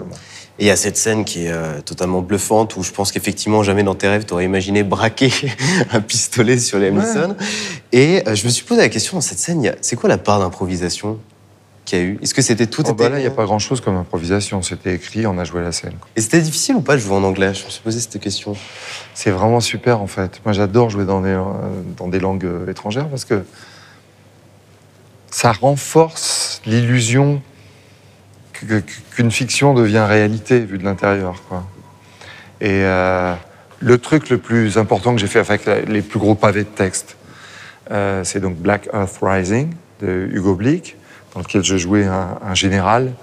Et 0.60 0.66
il 0.66 0.68
y 0.68 0.72
a 0.72 0.76
cette 0.76 0.98
scène 0.98 1.24
qui 1.24 1.46
est 1.46 1.52
euh, 1.54 1.80
totalement 1.80 2.22
bluffante 2.22 2.76
où 2.76 2.84
je 2.84 2.92
pense 2.92 3.14
qu'effectivement, 3.14 3.64
jamais 3.64 3.84
dans 3.84 3.96
tes 3.96 4.10
rêves, 4.10 4.26
tu 4.26 4.34
aurais 4.34 4.44
imaginé 4.44 4.84
braquer 4.84 5.32
un 5.94 6.02
pistolet 6.02 6.60
sur 6.60 6.78
Ouais. 6.78 6.92
Neeson. 6.92 7.38
Et 7.94 8.28
euh, 8.28 8.36
je 8.36 8.44
me 8.44 8.50
suis 8.50 8.66
posé 8.66 8.82
la 8.82 8.90
question 8.90 9.16
dans 9.16 9.22
cette 9.22 9.40
scène, 9.40 9.74
c'est 9.80 9.96
quoi 9.96 10.10
la 10.10 10.18
part 10.18 10.40
d'improvisation? 10.40 11.18
Qu'il 11.92 12.00
y 12.00 12.02
a 12.02 12.06
eu 12.06 12.20
Est-ce 12.22 12.34
que 12.34 12.42
c'était 12.42 12.68
tout 12.68 12.84
Oh, 12.86 12.92
était... 12.92 13.04
bah 13.04 13.10
là, 13.10 13.20
il 13.20 13.22
n'y 13.22 13.28
a 13.28 13.32
pas 13.32 13.44
grand-chose 13.46 13.82
comme 13.82 13.98
improvisation. 13.98 14.62
C'était 14.62 14.96
écrit, 14.96 15.28
on 15.28 15.38
a 15.38 15.44
joué 15.44 15.62
la 15.62 15.72
scène. 15.72 15.94
quoi. 16.00 16.10
Et 16.16 16.22
c'était 16.22 16.42
difficile 16.42 16.76
ou 16.76 16.82
pas 16.82 16.96
de 16.96 17.02
jouer 17.02 17.16
en 17.16 17.24
anglais? 17.24 17.54
Je 17.54 17.66
me 17.66 17.70
suis 17.70 17.82
posé 17.82 18.00
cette 18.00 18.20
question. 18.20 18.56
C'est 19.14 19.32
vraiment 19.32 19.60
super, 19.60 20.02
en 20.02 20.08
fait. 20.08 20.42
Moi, 20.46 20.54
j'adore 20.54 20.90
jouer 20.90 21.06
dans 21.06 21.22
des, 21.22 21.40
dans 21.98 22.08
des 22.08 22.20
langues 22.20 22.46
euh, 22.46 22.72
étrangères 22.72 23.08
parce 23.08 23.26
que 23.26 23.44
ça 25.30 25.52
renforce 25.52 26.62
l'illusion 26.66 27.42
qu'une 29.16 29.32
fiction 29.32 29.74
devient 29.74 30.06
réalité 30.08 30.60
vue 30.60 30.78
de 30.78 30.84
l'intérieur. 30.84 31.42
quoi. 31.50 31.66
Et 32.60 32.84
euh, 32.84 33.34
le 33.80 33.98
truc 33.98 34.30
le 34.30 34.38
plus 34.38 34.78
important 34.78 35.16
que 35.16 35.20
j'ai 35.20 35.28
fait 35.28 35.40
avec 35.40 35.66
les 35.66 36.02
plus 36.02 36.20
gros 36.20 36.36
pavés 36.36 36.64
de 36.64 36.70
texte, 36.70 37.18
euh, 37.90 38.24
c'est 38.24 38.40
donc 38.40 38.56
Black 38.58 38.88
Earth 38.94 39.18
Rising 39.22 39.74
de 40.02 40.30
Hugo 40.32 40.56
Blick, 40.56 40.96
dans 41.34 41.42
lequel 41.42 41.64
je 41.64 41.78
jouais 41.78 42.06
un, 42.06 42.54
général 42.54 43.14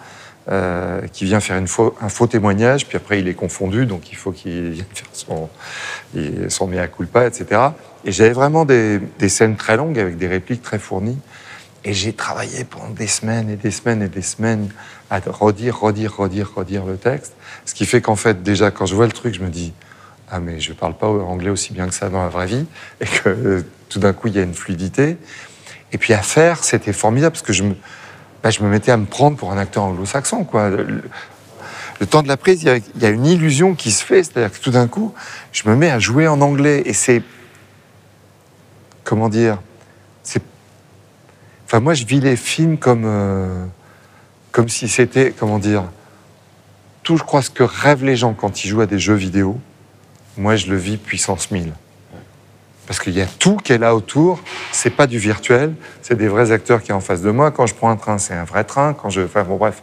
euh, 0.50 1.02
qui 1.12 1.24
vient 1.24 1.40
faire 1.40 1.56
un 1.56 2.08
faux 2.08 2.26
témoignage, 2.26 2.86
puis 2.86 2.96
après 2.96 3.20
il 3.20 3.28
est 3.28 3.34
confondu, 3.34 3.86
donc 3.86 4.10
il 4.10 4.16
faut 4.16 4.32
qu'il 4.32 4.70
vienne 4.70 4.86
faire 4.94 5.08
son, 5.12 5.48
son 6.48 6.66
mea 6.66 6.88
culpa, 6.88 7.26
etc. 7.26 7.60
Et 8.04 8.12
j'avais 8.12 8.32
vraiment 8.32 8.64
des, 8.64 9.00
scènes 9.28 9.56
très 9.56 9.76
longues 9.76 9.98
avec 9.98 10.16
des 10.16 10.28
répliques 10.28 10.62
très 10.62 10.78
fournies. 10.78 11.18
Et 11.84 11.92
j'ai 11.92 12.12
travaillé 12.12 12.64
pendant 12.64 12.90
des 12.90 13.06
semaines 13.06 13.50
et 13.50 13.56
des 13.56 13.70
semaines 13.70 14.02
et 14.02 14.08
des 14.08 14.22
semaines 14.22 14.68
à 15.10 15.20
redire, 15.20 15.78
redire, 15.78 16.16
redire, 16.16 16.52
redire 16.54 16.84
le 16.84 16.96
texte. 16.96 17.34
Ce 17.64 17.74
qui 17.74 17.86
fait 17.86 18.00
qu'en 18.00 18.16
fait, 18.16 18.42
déjà, 18.42 18.70
quand 18.70 18.86
je 18.86 18.94
vois 18.94 19.06
le 19.06 19.12
truc, 19.12 19.34
je 19.34 19.40
me 19.40 19.48
dis 19.48 19.72
Ah, 20.30 20.40
mais 20.40 20.60
je 20.60 20.72
parle 20.72 20.94
pas 20.94 21.06
anglais 21.06 21.50
aussi 21.50 21.72
bien 21.72 21.86
que 21.86 21.94
ça 21.94 22.08
dans 22.08 22.22
la 22.22 22.28
vraie 22.28 22.46
vie. 22.46 22.66
Et 23.00 23.06
que 23.06 23.28
euh, 23.28 23.62
tout 23.88 24.00
d'un 24.00 24.12
coup, 24.12 24.28
il 24.28 24.34
y 24.34 24.38
a 24.38 24.42
une 24.42 24.54
fluidité. 24.54 25.16
Et 25.92 25.98
puis 25.98 26.12
à 26.12 26.22
faire, 26.22 26.64
c'était 26.64 26.92
formidable 26.92 27.32
parce 27.32 27.42
que 27.42 27.52
je 27.52 27.62
me, 27.64 27.74
bah, 28.42 28.50
je 28.50 28.62
me 28.62 28.68
mettais 28.68 28.92
à 28.92 28.96
me 28.96 29.06
prendre 29.06 29.36
pour 29.36 29.52
un 29.52 29.58
acteur 29.58 29.84
anglo-saxon. 29.84 30.44
Quoi. 30.44 30.70
Le, 30.70 31.02
temps 32.06 32.22
de 32.22 32.28
la 32.28 32.36
prise, 32.36 32.62
il 32.62 32.66
y 32.66 32.70
a- 32.70 32.76
il 32.76 33.02
y, 33.02 33.06
a 33.06 33.08
une 33.08 33.26
illusion 33.26 33.74
qui 33.74 33.90
se 33.90 34.04
fait. 34.04 34.22
C'est-à-dire 34.22 34.52
que 34.52 34.62
tout 34.62 34.70
d'un 34.70 34.86
coup, 34.86 35.14
je 35.52 35.68
me 35.68 35.74
mets 35.74 35.90
à 35.90 35.98
jouer 35.98 36.28
en 36.28 36.40
anglais. 36.40 36.82
Et 36.84 36.92
c'est. 36.92 37.22
Comment 39.04 39.28
dire 39.28 39.58
C'est. 40.22 40.42
Enfin, 41.66 41.80
moi, 41.80 41.94
je 41.94 42.04
vis 42.04 42.20
les 42.20 42.36
films 42.36 42.78
comme. 42.78 43.04
euh, 43.06 43.64
comme 44.52 44.68
si 44.68 44.88
c'était. 44.88 45.32
Comment 45.36 45.58
dire 45.58 45.84
Tout, 47.02 47.16
je 47.16 47.24
crois, 47.24 47.42
ce 47.42 47.50
que 47.50 47.62
rêvent 47.64 48.04
les 48.04 48.16
gens 48.16 48.34
quand 48.34 48.64
ils 48.64 48.68
jouent 48.68 48.82
à 48.82 48.86
des 48.86 48.98
jeux 48.98 49.14
vidéo, 49.14 49.58
moi, 50.36 50.54
je 50.56 50.66
le 50.68 50.76
vis 50.76 50.98
puissance 50.98 51.50
1000. 51.50 51.72
Parce 52.88 53.00
qu'il 53.00 53.12
y 53.12 53.20
a 53.20 53.26
tout 53.26 53.56
qui 53.56 53.74
est 53.74 53.78
là 53.78 53.94
autour. 53.94 54.40
C'est 54.72 54.88
pas 54.88 55.06
du 55.06 55.18
virtuel, 55.18 55.74
c'est 56.00 56.16
des 56.16 56.26
vrais 56.26 56.52
acteurs 56.52 56.80
qui 56.80 56.88
sont 56.88 56.94
en 56.94 57.00
face 57.00 57.20
de 57.20 57.30
moi. 57.30 57.50
Quand 57.50 57.66
je 57.66 57.74
prends 57.74 57.90
un 57.90 57.96
train, 57.96 58.16
c'est 58.16 58.32
un 58.32 58.44
vrai 58.44 58.64
train. 58.64 58.94
Quand 58.94 59.10
je, 59.10 59.20
enfin 59.20 59.44
bon, 59.44 59.56
bref, 59.56 59.82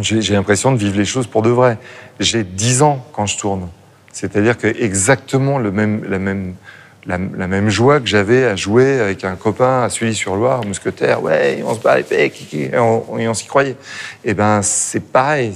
j'ai 0.00 0.32
l'impression 0.32 0.72
de 0.72 0.78
vivre 0.78 0.96
les 0.96 1.04
choses 1.04 1.26
pour 1.26 1.42
de 1.42 1.50
vrai. 1.50 1.76
J'ai 2.18 2.44
10 2.44 2.80
ans 2.80 3.06
quand 3.12 3.26
je 3.26 3.36
tourne. 3.36 3.68
C'est-à-dire 4.10 4.56
que 4.56 4.68
exactement 4.68 5.58
le 5.58 5.70
même, 5.70 6.02
la 6.08 6.18
même 6.18 6.54
la, 7.06 7.18
même 7.18 7.68
joie 7.68 7.98
que 8.00 8.06
j'avais 8.06 8.44
à 8.44 8.54
jouer 8.54 9.00
avec 9.00 9.24
un 9.24 9.34
copain 9.34 9.82
à 9.82 9.88
Sully-sur-Loire, 9.88 10.64
mousquetaire, 10.64 11.22
ouais, 11.22 11.62
on 11.66 11.74
se 11.74 11.80
bat 11.80 11.98
et 11.98 12.32
on, 12.78 13.02
on 13.08 13.34
s'y 13.34 13.46
croyait. 13.46 13.70
Et 14.24 14.30
eh 14.30 14.34
ben, 14.34 14.60
c'est 14.62 15.00
pareil. 15.00 15.52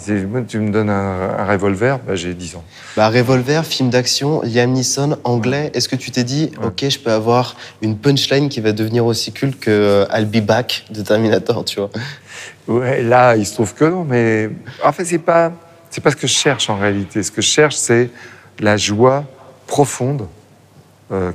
Tu 0.49 0.59
me 0.59 0.71
donnes 0.71 0.91
un, 0.91 1.47
revolver, 1.47 2.01
ben, 2.01 2.17
j'ai 2.17 2.35
10 2.35 2.57
ans. 2.57 2.65
Bah, 2.97 3.09
revolver, 3.09 3.65
film 3.65 3.91
d'action, 3.91 4.43
Liam 4.43 4.73
Neeson, 4.73 5.19
anglais. 5.23 5.71
Est-ce 5.75 5.89
que 5.89 5.97
tu 5.97 6.11
t'es 6.11 6.25
dit, 6.25 6.51
ok, 6.65 6.89
je 6.89 6.99
peux 6.99 7.13
avoir 7.13 7.57
une 7.81 7.97
punchline 7.97 8.49
qui 8.49 8.61
va 8.61 8.73
devenir 8.73 9.07
aussi 9.07 9.33
culte 9.33 9.61
que 9.61 9.71
euh, 9.71 10.07
I'll 10.13 10.27
be 10.27 10.45
back 10.45 10.85
de 10.91 11.03
Terminator, 11.03 11.65
tu 11.65 11.79
vois? 11.79 11.91
Ouais, 12.67 13.03
là, 13.03 13.37
il 13.37 13.47
se 13.47 13.55
trouve 13.55 13.73
que 13.75 13.85
non, 13.85 14.05
mais 14.05 14.51
en 14.83 14.91
fait, 14.91 15.05
c'est 15.05 15.19
pas, 15.19 15.53
c'est 15.91 16.03
pas 16.03 16.11
ce 16.11 16.17
que 16.17 16.27
je 16.27 16.35
cherche 16.35 16.69
en 16.69 16.77
réalité. 16.77 17.23
Ce 17.23 17.31
que 17.31 17.41
je 17.41 17.47
cherche, 17.47 17.77
c'est 17.77 18.11
la 18.59 18.77
joie 18.77 19.25
profonde 19.69 20.27
euh, 21.13 21.33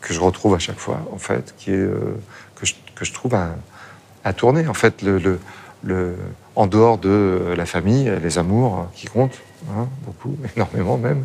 que 0.00 0.12
je 0.12 0.20
retrouve 0.20 0.54
à 0.54 0.58
chaque 0.58 0.78
fois, 0.78 1.00
en 1.12 1.18
fait, 1.18 1.54
qui 1.56 1.70
est, 1.70 1.76
euh, 1.76 2.16
que, 2.56 2.66
je, 2.66 2.74
que, 2.94 3.04
je, 3.04 3.12
trouve 3.12 3.34
à, 3.34 4.32
tourner. 4.32 4.66
En 4.68 4.74
fait, 4.74 5.02
le, 5.02 5.38
le, 5.82 6.16
en 6.56 6.66
dehors 6.66 6.98
de 6.98 7.54
la 7.56 7.66
famille, 7.66 8.12
les 8.22 8.38
amours 8.38 8.88
qui 8.94 9.06
comptent, 9.06 9.40
hein, 9.70 9.88
beaucoup, 10.04 10.36
énormément 10.56 10.98
même, 10.98 11.24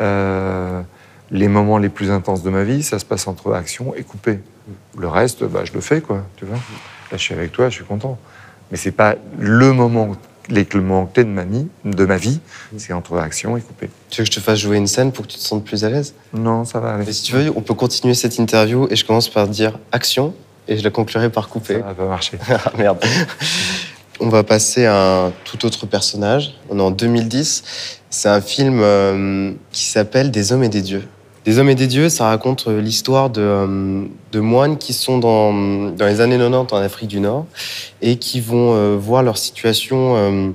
euh, 0.00 0.82
les 1.30 1.48
moments 1.48 1.78
les 1.78 1.88
plus 1.88 2.10
intenses 2.10 2.42
de 2.42 2.50
ma 2.50 2.64
vie, 2.64 2.82
ça 2.82 2.98
se 2.98 3.04
passe 3.04 3.26
entre 3.26 3.52
action 3.52 3.94
et 3.94 4.02
coupé. 4.02 4.40
Le 4.96 5.08
reste, 5.08 5.44
bah, 5.44 5.64
je 5.64 5.72
le 5.72 5.80
fais, 5.80 6.00
quoi, 6.00 6.22
tu 6.36 6.44
vois. 6.44 6.56
Là, 6.56 7.16
je 7.16 7.22
suis 7.22 7.34
avec 7.34 7.52
toi, 7.52 7.68
je 7.68 7.74
suis 7.74 7.84
content. 7.84 8.18
Mais 8.70 8.76
c'est 8.76 8.92
pas 8.92 9.16
le 9.38 9.72
moment 9.72 10.16
les 10.48 10.66
moments 10.74 11.06
clés 11.06 11.24
de 11.24 11.28
ma 11.28 11.44
vie, 11.44 11.66
de 11.84 12.04
ma 12.04 12.16
vie 12.16 12.40
c'est 12.76 12.92
entre 12.92 13.18
action 13.18 13.56
et 13.56 13.60
coupé. 13.60 13.90
Tu 14.10 14.20
veux 14.20 14.26
que 14.26 14.32
je 14.32 14.38
te 14.38 14.42
fasse 14.42 14.58
jouer 14.58 14.76
une 14.76 14.86
scène 14.86 15.12
pour 15.12 15.26
que 15.26 15.32
tu 15.32 15.38
te 15.38 15.42
sentes 15.42 15.64
plus 15.64 15.84
à 15.84 15.90
l'aise? 15.90 16.14
Non, 16.32 16.64
ça 16.64 16.80
va 16.80 16.94
aller. 16.94 17.12
si 17.12 17.22
tu 17.22 17.32
veux, 17.32 17.52
on 17.54 17.62
peut 17.62 17.74
continuer 17.74 18.14
cette 18.14 18.38
interview 18.38 18.86
et 18.90 18.96
je 18.96 19.04
commence 19.04 19.28
par 19.28 19.48
dire 19.48 19.78
action 19.92 20.34
et 20.68 20.76
je 20.76 20.84
la 20.84 20.90
conclurai 20.90 21.30
par 21.30 21.48
coupé. 21.48 21.74
Ça 21.74 21.92
va 21.92 22.06
marcher. 22.06 22.38
ah 22.48 22.72
merde. 22.76 22.98
on 24.20 24.28
va 24.28 24.42
passer 24.42 24.86
à 24.86 25.26
un 25.26 25.32
tout 25.44 25.64
autre 25.66 25.86
personnage. 25.86 26.54
On 26.70 26.78
est 26.78 26.82
en 26.82 26.90
2010. 26.90 27.64
C'est 28.10 28.28
un 28.28 28.40
film 28.40 28.80
euh, 28.80 29.52
qui 29.72 29.84
s'appelle 29.84 30.30
Des 30.30 30.52
hommes 30.52 30.64
et 30.64 30.68
des 30.68 30.82
dieux. 30.82 31.04
Des 31.46 31.60
hommes 31.60 31.70
et 31.70 31.76
des 31.76 31.86
dieux, 31.86 32.08
ça 32.08 32.26
raconte 32.26 32.66
euh, 32.66 32.80
l'histoire 32.80 33.30
de, 33.30 33.40
euh, 33.40 34.04
de, 34.32 34.40
moines 34.40 34.78
qui 34.78 34.92
sont 34.92 35.18
dans, 35.18 35.52
dans, 35.92 36.06
les 36.06 36.20
années 36.20 36.38
90 36.38 36.72
en 36.72 36.78
Afrique 36.78 37.08
du 37.08 37.20
Nord 37.20 37.46
et 38.02 38.16
qui 38.16 38.40
vont 38.40 38.74
euh, 38.74 38.96
voir 38.96 39.22
leur 39.22 39.38
situation 39.38 40.52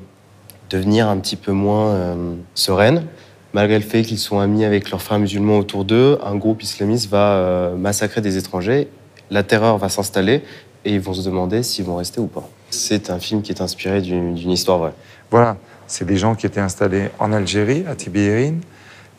devenir 0.70 1.08
un 1.08 1.18
petit 1.18 1.38
peu 1.38 1.54
moins 1.54 2.16
sereine. 2.56 3.06
Malgré 3.54 3.80
le 3.80 3.86
fait 3.86 4.04
qu'ils 4.04 4.20
sont 4.20 4.40
amis 4.40 4.66
avec 4.66 4.90
leurs 4.92 5.02
frères 5.02 5.20
musulmans 5.20 5.58
autour 5.58 5.86
d'eux, 5.86 6.18
un 6.26 6.36
groupe 6.36 6.62
islamiste 6.62 7.10
va 7.10 7.72
massacrer 7.78 8.22
des 8.22 8.38
étrangers, 8.38 8.88
la 9.30 9.44
terreur 9.44 9.78
va 9.78 9.90
s'installer 9.90 10.44
et 10.86 10.94
ils 10.94 11.02
vont 11.02 11.14
se 11.14 11.24
demander 11.24 11.64
s'ils 11.64 11.84
vont 11.84 11.98
rester 11.98 12.22
ou 12.22 12.28
pas. 12.28 12.48
C'est 12.70 13.10
un 13.10 13.20
film 13.20 13.42
qui 13.42 13.52
est 13.52 13.62
inspiré 13.62 14.02
d'une 14.02 14.52
histoire 14.52 14.78
vraie. 14.78 14.94
Voilà, 15.30 15.58
c'est 15.88 16.06
des 16.06 16.18
gens 16.18 16.36
qui 16.36 16.46
étaient 16.46 16.62
installés 16.62 17.10
en 17.20 17.34
Algérie, 17.34 17.84
à 17.90 17.96
Tibérine, 17.96 18.62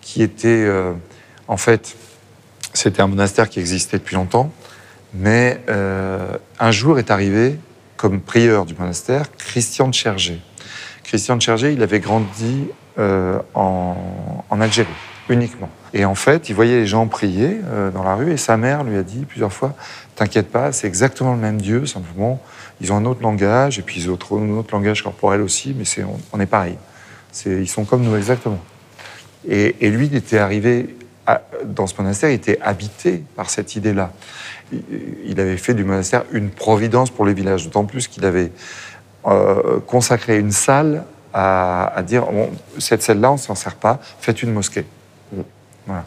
qui 0.01 0.23
étaient 0.23 0.67
en 1.49 1.57
fait, 1.57 1.97
c'était 2.75 3.03
un 3.03 3.07
monastère 3.07 3.49
qui 3.49 3.61
existait 3.61 3.99
depuis 3.99 4.17
longtemps, 4.17 4.51
mais 5.15 5.61
euh, 5.69 6.37
un 6.59 6.71
jour 6.71 6.99
est 6.99 7.11
arrivé, 7.11 7.59
comme 7.97 8.21
prieur 8.21 8.65
du 8.65 8.75
monastère, 8.75 9.27
Christian 9.37 9.89
de 9.89 9.95
Chergé. 9.95 10.41
Christian 11.05 11.37
de 11.37 11.43
Chergé, 11.43 11.73
il 11.73 11.83
avait 11.83 12.01
grandi 12.01 12.69
euh, 12.99 13.39
en, 13.55 13.97
Algérie, 14.51 14.89
uniquement. 15.29 15.69
Et 15.93 16.05
en 16.05 16.15
fait, 16.15 16.49
il 16.49 16.55
voyait 16.55 16.79
les 16.79 16.87
gens 16.87 17.07
prier 17.07 17.61
euh, 17.67 17.91
dans 17.91 18.03
la 18.03 18.15
rue, 18.15 18.33
et 18.33 18.37
sa 18.37 18.57
mère 18.57 18.85
lui 18.85 18.97
a 18.97 19.03
dit 19.03 19.25
plusieurs 19.27 19.53
fois 19.53 19.75
T'inquiète 20.15 20.51
pas, 20.51 20.73
c'est 20.73 20.87
exactement 20.87 21.33
le 21.33 21.41
même 21.41 21.61
Dieu, 21.61 21.87
simplement, 21.87 22.41
ils 22.81 22.93
ont 22.93 22.97
un 22.97 23.05
autre 23.05 23.23
langage, 23.23 23.79
et 23.79 23.83
puis 23.83 24.01
ils 24.01 24.11
ont 24.11 24.19
un 24.31 24.51
autre 24.51 24.75
langage 24.75 25.03
corporel 25.03 25.41
aussi, 25.41 25.75
mais 25.77 25.85
on, 26.33 26.41
est 26.41 26.47
pareil. 26.47 26.77
ils 27.47 27.69
sont 27.69 27.85
comme 27.85 28.03
nous, 28.03 28.17
exactement. 28.17 28.61
Et, 29.49 29.77
et 29.81 29.91
lui, 29.91 30.07
il 30.07 30.15
était 30.15 30.39
arrivé 30.39 30.95
dans 31.65 31.87
ce 31.87 31.95
monastère, 32.01 32.31
il 32.31 32.35
était 32.35 32.59
habité 32.61 33.23
par 33.37 33.51
cette 33.51 33.77
idée-là. 33.77 34.13
Il 35.25 35.39
avait 35.39 35.57
fait 35.57 35.75
du 35.75 35.85
monastère 35.85 36.25
une 36.33 36.51
providence 36.51 37.11
pour 37.11 37.27
les 37.27 37.35
villages, 37.35 37.65
d'autant 37.65 37.85
plus 37.85 38.09
qu'il 38.09 38.25
avait 38.25 38.51
euh, 39.27 39.79
consacré 39.87 40.39
une 40.39 40.51
salle 40.51 41.05
à, 41.35 42.03
dire 42.07 42.27
cette 42.79 43.03
salle-là, 43.03 43.31
on 43.31 43.35
ne 43.35 43.39
s'en 43.39 43.55
sert 43.55 43.77
pas, 43.77 44.01
faites 44.21 44.43
une 44.43 44.53
mosquée. 44.53 44.85
Voilà. 45.87 46.05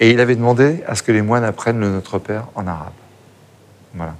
Et 0.00 0.10
il 0.10 0.20
avait 0.20 0.36
demandé 0.36 0.82
à 0.86 0.94
ce 0.94 1.02
que 1.02 1.12
les 1.12 1.22
moines 1.22 1.44
apprennent 1.44 1.80
le 1.80 1.88
Notre 1.88 2.18
Père 2.18 2.46
en 2.54 2.66
arabe. 2.66 2.92
Voilà. 3.94 4.14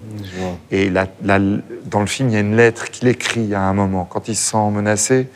Et 0.70 0.90
dans 0.90 2.00
le 2.00 2.06
film, 2.06 2.30
il 2.30 2.32
y 2.32 2.36
a 2.36 2.40
une 2.40 2.56
lettre 2.56 2.90
qu'il 2.90 3.08
écrit 3.08 3.54
à 3.54 3.62
un 3.62 3.74
moment, 3.74 4.04
quand 4.04 4.28
il 4.28 4.36
se 4.36 4.50
sent 4.52 4.70
menacé, 4.70 5.28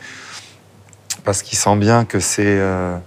parce 1.23 1.43
qu'il 1.43 1.57
sent 1.57 1.75
bien 1.75 2.05
que 2.05 2.19
c'est. 2.19 2.43
Euh, 2.45 2.97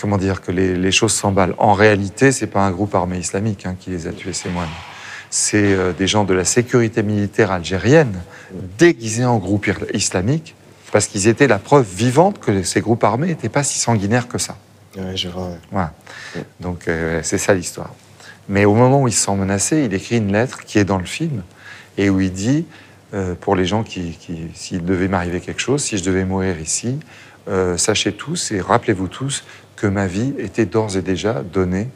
comment 0.00 0.18
dire, 0.18 0.40
que 0.40 0.52
les, 0.52 0.92
choses 0.92 1.12
s'emballent. 1.12 1.54
En 1.58 1.72
réalité, 1.72 2.32
c'est 2.32 2.46
pas 2.46 2.60
un 2.60 2.70
groupe 2.70 2.94
armé 2.94 3.18
islamique 3.18 3.66
hein, 3.66 3.76
qui 3.78 3.90
les 3.90 4.06
a 4.06 4.12
tués, 4.12 4.32
ces 4.32 4.48
moines. 4.48 4.68
C'est 5.30 5.72
euh, 5.72 5.92
des 5.92 6.06
gens 6.06 6.24
de 6.24 6.34
la 6.34 6.44
sécurité 6.44 7.02
militaire 7.02 7.50
algérienne 7.50 8.14
déguisés 8.78 9.26
en 9.26 9.36
groupe 9.36 9.68
islamique 9.92 10.54
parce 10.90 11.06
qu'ils 11.06 11.28
étaient 11.28 11.48
la 11.48 11.58
preuve 11.58 11.86
vivante 11.86 12.38
que 12.38 12.62
ces 12.62 12.80
groupes 12.80 13.04
armés 13.04 13.26
n'étaient 13.26 13.50
pas 13.50 13.62
si 13.62 13.78
sanguinaires 13.78 14.26
que 14.26 14.38
ça. 14.38 14.56
Ouais, 14.96 15.16
je 15.16 15.28
vois. 15.28 15.92
Donc 16.60 16.88
euh, 16.88 17.20
c'est 17.22 17.36
ça 17.36 17.52
l'histoire. 17.52 17.92
Mais 18.48 18.64
au 18.64 18.74
moment 18.74 19.02
où 19.02 19.08
il 19.08 19.12
se 19.12 19.26
sent 19.26 19.36
menacé, 19.36 19.84
il 19.84 19.92
écrit 19.92 20.16
une 20.16 20.32
lettre 20.32 20.64
qui 20.64 20.78
est 20.78 20.84
dans 20.84 20.96
le 20.96 21.04
film 21.04 21.42
et 21.98 22.08
où 22.08 22.20
il 22.20 22.32
dit, 22.32 22.64
euh, 23.12 23.34
pour 23.38 23.54
les 23.54 23.66
gens 23.66 23.82
qui, 23.82 24.16
qui 24.18 24.46
s'il 24.54 24.82
devait 24.82 25.08
m'arriver 25.08 25.40
quelque 25.40 25.60
chose, 25.60 25.82
si 25.82 25.98
je 25.98 26.04
devais 26.04 26.24
mourir 26.24 26.58
ici, 26.58 26.98
sachez 27.78 28.12
tous 28.12 28.50
et 28.52 28.60
rappelez-vous 28.60 29.08
tous 29.08 29.42
que 29.78 29.86
ma 29.86 30.06
vie 30.06 30.34
était 30.38 30.66
d'ores 30.66 30.96
et 30.96 31.02
déjà 31.02 31.42
donnée 31.42 31.88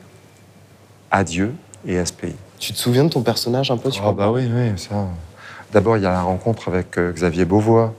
à 1.11 1.25
Dieu 1.25 1.53
et 1.87 1.99
à 1.99 2.07
ce 2.07 2.13
pays. 2.13 2.37
Tu 2.59 2.73
te 2.73 2.79
souviens 2.79 3.05
de 3.05 3.09
ton 3.09 3.23
personnage 3.23 3.71
un 3.71 3.77
peu 3.77 3.91
Ah 4.03 4.13
bah 4.13 4.31
oui, 4.31 4.49
oui, 4.55 4.71
ça. 4.77 5.09
D'abord, 5.73 5.97
il 5.97 6.05
y 6.05 6.07
a 6.07 6.13
la 6.13 6.23
rencontre 6.23 6.69
avec 6.69 6.97
euh, 6.97 7.13
Xavier 7.13 7.45
Beauvois. 7.45 7.93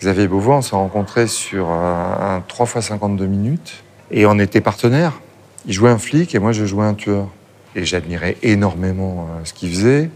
Xavier 0.00 0.28
Beauvois, 0.28 0.56
on 0.56 0.62
s'est 0.62 0.76
rencontrés 0.76 1.26
sur 1.26 1.68
un, 1.68 2.42
3 2.48 2.66
fois 2.66 2.80
52 2.80 3.26
minutes 3.26 3.84
et 4.10 4.24
on 4.24 4.38
était 4.38 4.60
partenaires. 4.60 5.20
Il 5.66 5.74
jouait 5.74 5.90
un 5.90 5.98
flic 5.98 6.34
et 6.34 6.38
moi 6.38 6.52
je 6.52 6.64
jouais 6.64 6.86
un 6.86 6.94
tueur. 6.94 7.28
Et 7.74 7.84
j'admirais 7.84 8.36
énormément 8.42 9.28
euh, 9.28 9.44
ce 9.44 9.52
qu'il 9.52 9.70
faisait. 9.70 10.10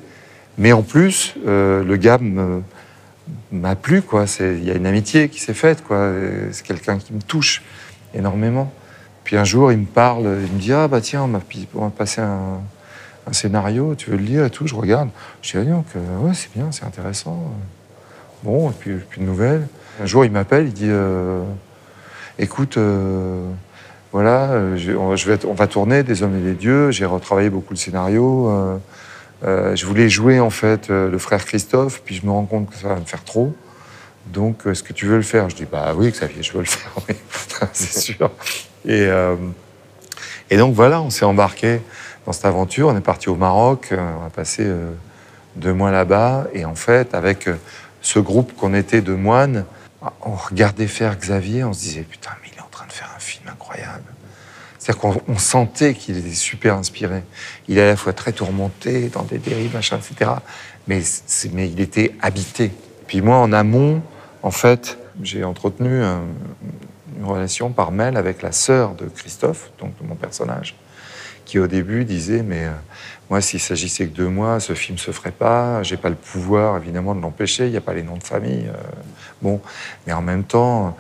Mais 0.59 0.73
en 0.73 0.83
plus, 0.83 1.35
euh, 1.47 1.85
le 1.85 1.97
gars 1.97 2.19
m'a 3.53 3.77
plu, 3.77 4.01
quoi. 4.01 4.25
Il 4.41 4.65
y 4.65 4.71
a 4.71 4.75
une 4.75 4.87
amitié 4.87 5.29
qui 5.29 5.41
s'est 5.41 5.55
faite, 5.55 5.85
quoi. 5.85 6.13
C'est 6.51 6.67
quelqu'un 6.67 6.99
qui 6.99 7.13
me 7.13 7.21
touche 7.21 7.63
énormément. 8.15 8.73
Puis 9.27 9.37
un 9.37 9.43
jour, 9.43 9.73
il 9.73 9.79
me 9.79 9.87
parle, 9.87 10.39
il 10.47 10.53
me 10.53 10.59
dit 10.61 10.73
Ah, 10.73 10.87
bah 10.87 11.01
tiens, 11.01 11.25
on 11.25 11.27
m'a 11.27 11.91
passé 11.91 12.21
un, 12.21 12.61
scénario, 13.33 13.97
tu 13.97 14.11
veux 14.11 14.17
le 14.17 14.23
lire 14.23 14.45
et 14.45 14.51
tout 14.51 14.69
Je 14.69 14.75
regarde. 14.77 15.09
Je 15.43 15.59
dis 15.59 15.67
Ah, 15.69 15.73
donc, 15.73 15.87
ouais, 16.21 16.33
c'est 16.33 16.53
bien, 16.55 16.71
c'est 16.71 16.85
intéressant. 16.85 17.53
Bon, 18.45 18.71
et 18.71 18.73
puis, 18.79 18.95
puis 19.11 19.21
une 19.21 19.27
nouvelle. 19.27 19.67
Un 20.01 20.07
jour, 20.07 20.25
il 20.25 20.31
m'appelle, 20.31 20.67
il 20.67 20.73
dit 20.73 20.87
euh, 20.89 21.43
Écoute, 22.39 22.77
euh, 22.77 23.51
voilà, 24.13 24.53
euh, 24.53 24.97
on 24.97 25.55
va 25.55 25.67
tourner 25.67 26.05
Des 26.05 26.23
Hommes 26.23 26.39
et 26.39 26.43
des 26.43 26.55
Dieux. 26.55 26.93
J'ai 26.93 27.05
retravaillé 27.05 27.51
beaucoup 27.51 27.75
le 27.75 27.79
scénario. 27.79 28.79
je 29.43 29.87
voulais 29.87 30.09
jouer, 30.09 30.39
en 30.39 30.51
fait, 30.51 30.89
le 30.89 31.19
frère 31.19 31.45
Christophe, 31.45 32.01
puis 32.05 32.15
je 32.15 32.25
me 32.25 32.31
rends 32.31 32.45
compte 32.45 32.71
que 32.71 32.77
ça 32.77 32.87
va 32.87 32.95
me 32.95 33.05
faire 33.05 33.25
trop. 33.25 33.53
Donc, 34.27 34.67
est-ce 34.67 34.85
que 34.85 34.93
tu 34.93 35.07
veux 35.07 35.17
le 35.17 35.23
faire? 35.23 35.51
Je 35.51 35.57
dis 35.57 35.67
Bah 35.67 35.95
oui, 35.97 36.13
Xavier, 36.13 36.45
je 36.45 36.53
veux 36.53 36.61
le 36.61 36.65
faire, 36.67 36.93
c'est 37.73 37.99
sûr. 37.99 38.31
Et, 38.87 39.07
euh, 39.07 39.35
et 40.51 40.57
donc 40.57 40.75
voilà, 40.75 41.01
on 41.03 41.11
s'est 41.11 41.25
embarqué 41.25 41.81
dans 42.25 42.33
cette 42.33 42.45
aventure. 42.45 42.89
On 42.89 42.97
est 42.97 43.01
parti 43.01 43.29
au 43.29 43.35
Maroc, 43.35 43.89
euh, 43.93 44.13
on 44.23 44.27
a 44.27 44.31
passé 44.31 44.63
euh, 44.65 44.93
deux 45.57 45.73
mois 45.73 45.91
là-bas. 45.91 46.47
Et 46.55 46.65
en 46.65 46.77
fait, 46.77 47.15
avec 47.15 47.49
ce 48.01 48.19
groupe 48.19 48.55
qu'on 48.57 48.75
était 48.75 49.01
de 49.01 49.13
moines, 49.13 49.65
on 50.23 50.35
regardait 50.35 50.87
faire 50.87 51.17
Xavier, 51.19 51.65
on 51.65 51.73
se 51.73 51.81
disait 51.81 52.03
putain, 52.03 52.31
mais 52.43 52.51
il 52.53 52.59
est 52.59 52.63
en 52.63 52.69
train 52.71 52.87
de 52.87 52.93
faire 52.93 53.11
un 53.15 53.19
film 53.19 53.49
incroyable. 53.49 54.05
C'est-à-dire 54.79 55.01
qu'on 55.01 55.39
sentait 55.39 55.95
qu'il 55.95 56.17
était 56.17 56.35
super 56.35 56.77
inspiré. 56.77 57.25
Il 57.67 57.79
est 57.79 57.83
à 57.83 57.87
la 57.87 57.97
fois 57.97 58.13
très 58.13 58.31
tourmenté, 58.31 59.09
dans 59.09 59.25
des 59.25 59.39
dérives, 59.39 59.75
machin, 59.75 59.99
etc. 59.99 60.31
Mais, 60.87 61.03
mais 61.53 61.69
il 61.69 61.81
était 61.81 62.15
habité. 62.23 62.71
Puis 63.09 63.21
moi, 63.21 63.39
en 63.39 63.53
amont, 63.53 64.01
en 64.45 64.53
fait, 64.53 64.97
j'ai 65.23 65.43
entretenu 65.43 66.03
une 67.19 67.25
relation 67.25 67.71
par 67.71 67.93
mail 67.93 68.17
avec 68.17 68.43
la 68.43 68.53
sœur 68.53 68.95
de 68.95 69.07
Christophe, 69.07 69.71
donc 69.79 69.97
de 70.01 70.07
mon 70.07 70.15
personnage, 70.15 70.77
qui 71.45 71.59
au 71.59 71.67
début 71.67 72.05
disait 72.05 72.43
mais 72.43 72.65
euh, 72.65 72.73
moi 73.31 73.41
s'il 73.41 73.61
s'agissait 73.61 74.07
que 74.07 74.17
de 74.17 74.27
moi, 74.27 74.61
ce 74.61 74.75
film 74.75 74.99
se 74.99 75.11
ferait 75.11 75.33
pas, 75.33 75.83
j'ai 75.83 75.97
pas 75.97 76.09
le 76.09 76.17
pouvoir 76.17 76.77
évidemment 76.77 77.15
de 77.15 77.21
l'empêcher, 77.21 77.67
il 77.67 77.71
n'y 77.71 77.77
a 77.77 77.81
pas 77.81 77.95
les 77.95 78.03
noms 78.03 78.17
de 78.17 78.25
famille. 78.25 78.67
euh, 78.69 78.77
bon, 79.43 79.61
mais 80.07 80.13
en 80.13 80.23
même 80.23 80.45
temps, 80.45 80.97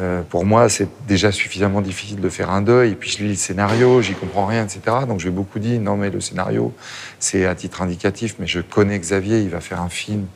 euh, 0.00 0.22
pour 0.22 0.44
moi 0.44 0.68
c'est 0.68 0.88
déjà 1.06 1.30
suffisamment 1.32 1.82
difficile 1.82 2.20
de 2.20 2.28
faire 2.28 2.50
un 2.50 2.62
deuil. 2.62 2.92
Et 2.92 2.94
puis 2.94 3.10
je 3.10 3.18
lis 3.18 3.28
le 3.28 3.34
scénario, 3.34 4.00
j'y 4.02 4.14
comprends 4.14 4.46
rien, 4.46 4.64
etc. 4.64 4.80
Donc 5.06 5.20
j'ai 5.20 5.30
beaucoup 5.30 5.58
dit 5.58 5.78
non 5.78 5.96
mais 5.96 6.10
le 6.10 6.20
scénario 6.20 6.74
c'est 7.18 7.46
à 7.46 7.54
titre 7.54 7.82
indicatif, 7.82 8.36
mais 8.38 8.46
je 8.46 8.60
connais 8.60 8.98
Xavier, 8.98 9.40
il 9.40 9.50
va 9.50 9.60
faire 9.60 9.80
un 9.82 9.90
film, 9.90 10.26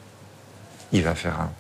il 0.92 1.03
va 1.03 1.14
faire 1.14 1.40
un, 1.40 1.51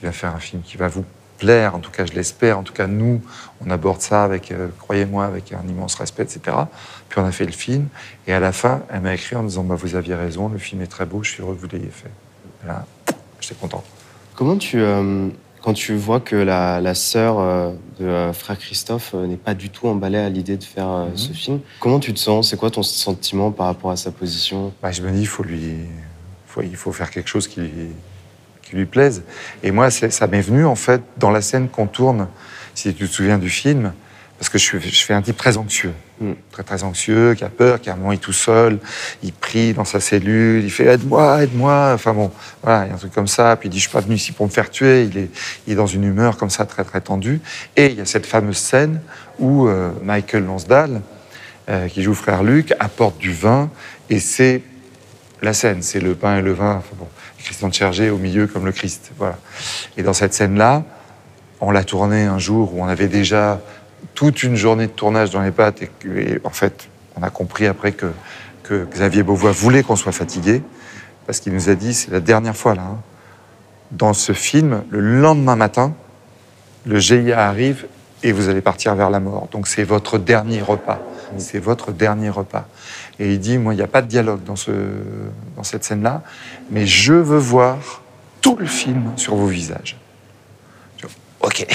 il 0.00 0.06
va 0.06 0.12
faire 0.12 0.34
un 0.34 0.40
film 0.40 0.62
qui 0.62 0.76
va 0.76 0.88
vous 0.88 1.04
plaire, 1.38 1.74
en 1.74 1.78
tout 1.78 1.90
cas 1.90 2.04
je 2.06 2.12
l'espère, 2.12 2.58
en 2.58 2.62
tout 2.62 2.72
cas 2.72 2.86
nous, 2.86 3.20
on 3.64 3.70
aborde 3.70 4.00
ça 4.00 4.24
avec, 4.24 4.50
euh, 4.52 4.68
croyez-moi, 4.80 5.24
avec 5.24 5.52
un 5.52 5.66
immense 5.68 5.94
respect, 5.96 6.22
etc. 6.24 6.56
Puis 7.08 7.20
on 7.20 7.24
a 7.24 7.32
fait 7.32 7.46
le 7.46 7.52
film, 7.52 7.88
et 8.26 8.32
à 8.32 8.40
la 8.40 8.52
fin, 8.52 8.82
elle 8.90 9.00
m'a 9.02 9.14
écrit 9.14 9.36
en 9.36 9.42
disant, 9.42 9.64
bah, 9.64 9.74
vous 9.76 9.94
aviez 9.94 10.14
raison, 10.14 10.48
le 10.48 10.58
film 10.58 10.82
est 10.82 10.86
très 10.86 11.06
beau, 11.06 11.22
je 11.22 11.30
suis 11.32 11.42
heureux 11.42 11.54
que 11.54 11.60
vous 11.60 11.68
l'ayez 11.70 11.90
fait. 11.90 12.10
Et 12.64 12.68
là, 12.68 12.84
j'étais 13.40 13.54
content. 13.54 13.82
Comment 14.34 14.56
tu, 14.56 14.80
euh, 14.80 15.28
quand 15.62 15.72
tu 15.72 15.94
vois 15.96 16.20
que 16.20 16.36
la, 16.36 16.80
la 16.80 16.94
sœur 16.94 17.38
euh, 17.38 17.72
de 17.98 18.30
frère 18.32 18.58
Christophe 18.58 19.14
n'est 19.14 19.36
pas 19.36 19.54
du 19.54 19.70
tout 19.70 19.88
emballée 19.88 20.18
à 20.18 20.28
l'idée 20.28 20.56
de 20.56 20.64
faire 20.64 20.86
Mhm. 20.88 21.16
ce 21.16 21.32
film, 21.32 21.60
comment 21.80 21.98
tu 22.00 22.12
te 22.14 22.18
sens? 22.18 22.50
C'est 22.50 22.56
quoi 22.56 22.70
ton 22.70 22.82
sentiment 22.82 23.50
par 23.50 23.66
rapport 23.66 23.90
à 23.90 23.96
sa 23.96 24.10
position? 24.10 24.72
Bah, 24.82 24.92
je 24.92 25.02
me 25.02 25.10
dis, 25.10 25.20
il 25.20 25.26
faut 25.26 25.42
lui, 25.42 25.74
faut, 26.46 26.62
il 26.62 26.76
faut 26.76 26.92
faire 26.92 27.10
quelque 27.10 27.28
chose 27.28 27.48
qui 27.48 27.60
lui, 27.60 27.70
qui 28.68 28.76
lui 28.76 28.86
plaise. 28.86 29.22
Et 29.62 29.70
moi, 29.70 29.90
ça 29.90 30.26
m'est 30.26 30.40
venu 30.40 30.64
en 30.64 30.76
fait 30.76 31.02
dans 31.16 31.30
la 31.30 31.40
scène 31.40 31.68
qu'on 31.68 31.86
tourne, 31.86 32.28
si 32.74 32.92
tu 32.94 33.06
te 33.06 33.12
souviens 33.12 33.38
du 33.38 33.50
film, 33.50 33.92
parce 34.38 34.48
que 34.48 34.58
je, 34.58 34.76
fais 34.78 35.14
un 35.14 35.22
type 35.22 35.36
très 35.36 35.56
anxieux, 35.56 35.92
Mm. 36.18 36.32
très 36.50 36.62
très 36.62 36.82
anxieux, 36.82 37.34
qui 37.34 37.44
a 37.44 37.50
peur, 37.50 37.78
qui 37.78 37.90
à 37.90 37.92
un 37.92 37.96
moment 37.96 38.12
est 38.12 38.16
tout 38.16 38.32
seul, 38.32 38.78
il 39.22 39.34
prie 39.34 39.74
dans 39.74 39.84
sa 39.84 40.00
cellule, 40.00 40.64
il 40.64 40.70
fait 40.70 40.86
aide-moi, 40.86 41.42
aide-moi. 41.42 41.92
Enfin 41.94 42.14
bon, 42.14 42.30
voilà, 42.62 42.86
il 42.86 42.88
y 42.88 42.90
a 42.90 42.94
un 42.94 42.98
truc 42.98 43.12
comme 43.12 43.26
ça. 43.26 43.54
Puis 43.56 43.68
il 43.68 43.70
dit 43.72 43.78
je 43.78 43.82
suis 43.82 43.92
pas 43.92 44.00
venu 44.00 44.14
ici 44.14 44.32
pour 44.32 44.46
me 44.46 44.50
faire 44.50 44.70
tuer. 44.70 45.04
Il 45.04 45.18
est, 45.18 45.30
il 45.66 45.74
est 45.74 45.76
dans 45.76 45.86
une 45.86 46.04
humeur 46.04 46.38
comme 46.38 46.48
ça 46.48 46.64
très 46.64 46.84
très 46.84 47.02
tendue. 47.02 47.40
Et 47.76 47.88
il 47.88 47.98
y 47.98 48.00
a 48.00 48.06
cette 48.06 48.24
fameuse 48.24 48.56
scène 48.56 49.00
où 49.38 49.68
euh, 49.68 49.90
Michael 50.02 50.44
Lonsdale, 50.44 51.02
euh, 51.68 51.88
qui 51.88 52.02
joue 52.02 52.14
frère 52.14 52.42
Luc, 52.42 52.72
apporte 52.80 53.18
du 53.18 53.32
vin 53.32 53.70
et 54.08 54.18
c'est 54.18 54.62
la 55.42 55.52
scène, 55.52 55.82
c'est 55.82 56.00
le 56.00 56.14
pain 56.14 56.38
et 56.38 56.42
le 56.42 56.52
vin. 56.52 56.76
Enfin 56.76 56.96
bon, 56.98 57.08
Christian 57.46 57.70
Chergé 57.70 58.10
au 58.10 58.18
milieu 58.18 58.48
comme 58.48 58.64
le 58.66 58.72
Christ. 58.72 59.12
Voilà. 59.18 59.38
Et 59.96 60.02
dans 60.02 60.12
cette 60.12 60.34
scène-là, 60.34 60.82
on 61.60 61.70
l'a 61.70 61.84
tournée 61.84 62.24
un 62.24 62.40
jour 62.40 62.74
où 62.74 62.82
on 62.82 62.88
avait 62.88 63.06
déjà 63.06 63.60
toute 64.14 64.42
une 64.42 64.56
journée 64.56 64.88
de 64.88 64.92
tournage 64.92 65.30
dans 65.30 65.40
les 65.42 65.52
pattes 65.52 65.80
et 65.82 65.90
en 66.42 66.50
fait, 66.50 66.88
on 67.14 67.22
a 67.22 67.30
compris 67.30 67.66
après 67.68 67.92
que, 67.92 68.06
que 68.64 68.84
Xavier 68.90 69.22
Beauvois 69.22 69.52
voulait 69.52 69.84
qu'on 69.84 69.94
soit 69.94 70.10
fatigué 70.12 70.60
parce 71.26 71.38
qu'il 71.38 71.52
nous 71.52 71.68
a 71.70 71.76
dit 71.76 71.94
c'est 71.94 72.10
la 72.10 72.20
dernière 72.20 72.56
fois 72.56 72.74
là. 72.74 72.82
hein. 72.82 72.98
Dans 73.92 74.12
ce 74.12 74.32
film, 74.32 74.82
le 74.90 75.00
lendemain 75.00 75.54
matin, 75.54 75.94
le 76.84 76.98
GIA 76.98 77.46
arrive 77.46 77.86
et 78.24 78.32
vous 78.32 78.48
allez 78.48 78.60
partir 78.60 78.96
vers 78.96 79.10
la 79.10 79.20
mort. 79.20 79.46
Donc 79.52 79.68
c'est 79.68 79.84
votre 79.84 80.18
dernier 80.18 80.60
repas. 80.62 81.00
C'est 81.38 81.60
votre 81.60 81.92
dernier 81.92 82.28
repas. 82.28 82.66
Et 83.18 83.32
il 83.32 83.40
dit, 83.40 83.58
moi, 83.58 83.72
il 83.72 83.76
n'y 83.76 83.82
a 83.82 83.86
pas 83.86 84.02
de 84.02 84.08
dialogue 84.08 84.42
dans, 84.44 84.56
ce, 84.56 84.72
dans 85.56 85.62
cette 85.62 85.84
scène-là, 85.84 86.22
mais 86.70 86.86
je 86.86 87.14
veux 87.14 87.38
voir 87.38 88.02
tout 88.40 88.56
le 88.56 88.66
film 88.66 89.12
sur 89.16 89.34
vos 89.34 89.46
visages. 89.46 89.96
Je 90.98 91.06
Ok. 91.46 91.66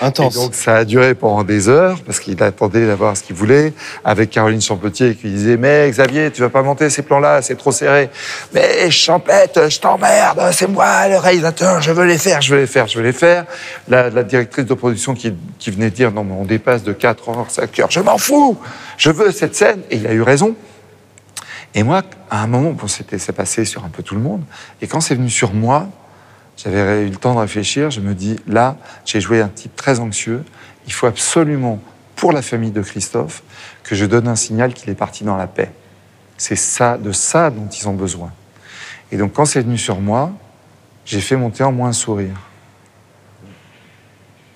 Intense. 0.00 0.34
Et 0.34 0.38
donc 0.38 0.54
ça 0.54 0.76
a 0.78 0.84
duré 0.84 1.14
pendant 1.14 1.44
des 1.44 1.68
heures 1.68 2.00
parce 2.04 2.18
qu'il 2.18 2.42
attendait 2.42 2.86
d'avoir 2.86 3.16
ce 3.16 3.22
qu'il 3.22 3.36
voulait 3.36 3.72
avec 4.04 4.30
Caroline 4.30 4.60
Champetier 4.60 5.14
qui 5.14 5.28
disait 5.28 5.56
mais 5.56 5.88
Xavier 5.88 6.30
tu 6.32 6.40
vas 6.40 6.48
pas 6.48 6.62
monter 6.62 6.90
ces 6.90 7.02
plans-là 7.02 7.40
c'est 7.40 7.54
trop 7.54 7.70
serré 7.70 8.10
mais 8.52 8.90
Champette 8.90 9.60
je 9.68 9.78
t'emmerde 9.78 10.40
c'est 10.52 10.66
moi 10.66 11.06
le 11.08 11.18
réalisateur 11.18 11.80
je 11.80 11.92
veux 11.92 12.06
les 12.06 12.18
faire 12.18 12.40
je 12.40 12.54
veux 12.54 12.60
les 12.62 12.66
faire 12.66 12.86
je 12.88 12.98
veux 12.98 13.04
les 13.04 13.12
faire 13.12 13.44
la, 13.88 14.10
la 14.10 14.24
directrice 14.24 14.66
de 14.66 14.74
production 14.74 15.14
qui, 15.14 15.32
qui 15.58 15.70
venait 15.70 15.90
dire 15.90 16.10
non 16.10 16.24
mais 16.24 16.34
on 16.34 16.44
dépasse 16.44 16.82
de 16.82 16.92
4 16.92 17.28
heures 17.28 17.46
5 17.50 17.78
heures 17.78 17.90
je 17.90 18.00
m'en 18.00 18.18
fous 18.18 18.58
je 18.96 19.10
veux 19.10 19.30
cette 19.30 19.54
scène 19.54 19.80
et 19.90 19.96
il 19.96 20.06
a 20.06 20.12
eu 20.12 20.22
raison 20.22 20.56
et 21.74 21.82
moi 21.82 22.02
à 22.30 22.42
un 22.42 22.46
moment 22.46 22.72
bon 22.72 22.86
c'était 22.86 23.18
c'est 23.18 23.32
passé 23.32 23.64
sur 23.64 23.84
un 23.84 23.88
peu 23.88 24.02
tout 24.02 24.14
le 24.14 24.20
monde 24.20 24.42
et 24.80 24.86
quand 24.86 25.00
c'est 25.00 25.14
venu 25.14 25.30
sur 25.30 25.52
moi 25.52 25.88
j'avais 26.56 27.06
eu 27.06 27.10
le 27.10 27.16
temps 27.16 27.34
de 27.34 27.40
réfléchir. 27.40 27.90
Je 27.90 28.00
me 28.00 28.14
dis, 28.14 28.36
là, 28.46 28.76
j'ai 29.04 29.20
joué 29.20 29.40
un 29.40 29.48
type 29.48 29.74
très 29.76 30.00
anxieux. 30.00 30.44
Il 30.86 30.92
faut 30.92 31.06
absolument, 31.06 31.80
pour 32.16 32.32
la 32.32 32.42
famille 32.42 32.70
de 32.70 32.82
Christophe, 32.82 33.42
que 33.82 33.94
je 33.94 34.04
donne 34.04 34.28
un 34.28 34.36
signal 34.36 34.74
qu'il 34.74 34.90
est 34.90 34.94
parti 34.94 35.24
dans 35.24 35.36
la 35.36 35.46
paix. 35.46 35.72
C'est 36.36 36.56
ça, 36.56 36.98
de 36.98 37.12
ça 37.12 37.50
dont 37.50 37.68
ils 37.68 37.88
ont 37.88 37.94
besoin. 37.94 38.32
Et 39.10 39.16
donc, 39.16 39.32
quand 39.32 39.44
c'est 39.44 39.62
venu 39.62 39.78
sur 39.78 40.00
moi, 40.00 40.32
j'ai 41.04 41.20
fait 41.20 41.36
monter 41.36 41.64
en 41.64 41.72
moi 41.72 41.88
un 41.88 41.92
sourire. 41.92 42.40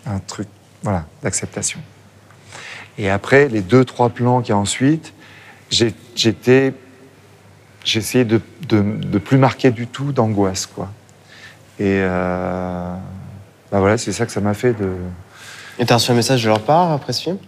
Un 0.07 0.19
truc, 0.21 0.49
voilà, 0.83 1.05
d'acceptation. 1.23 1.81
Et 2.97 3.11
après, 3.11 3.49
les 3.49 3.61
deux, 3.61 3.85
trois 3.85 4.09
plans 4.09 4.41
qu'il 4.41 4.51
y 4.51 4.53
a 4.53 4.57
ensuite, 4.57 5.13
j'étais. 5.71 6.75
J'ai 7.85 8.01
essayé 8.01 8.25
de, 8.25 8.41
de, 8.69 8.81
de 8.83 9.19
plus 9.19 9.39
marquer 9.39 9.71
du 9.71 9.87
tout 9.87 10.13
d'angoisse, 10.13 10.67
quoi. 10.67 10.89
Et 11.81 12.01
euh, 12.03 12.95
bah 13.71 13.79
voilà, 13.81 13.97
c'est 13.99 14.13
ça 14.13 14.27
que 14.27 14.33
ça 14.33 14.41
m'a 14.41 14.55
fait 14.55 14.73
de, 14.73 14.93
Et 15.79 15.87
t'as 15.87 15.95
reçu 15.95 16.11
un 16.11 16.15
message 16.15 16.43
de 16.43 16.49
leur 16.49 16.61
part 16.61 16.91
après 16.93 17.13
ce 17.13 17.23
film? 17.23 17.39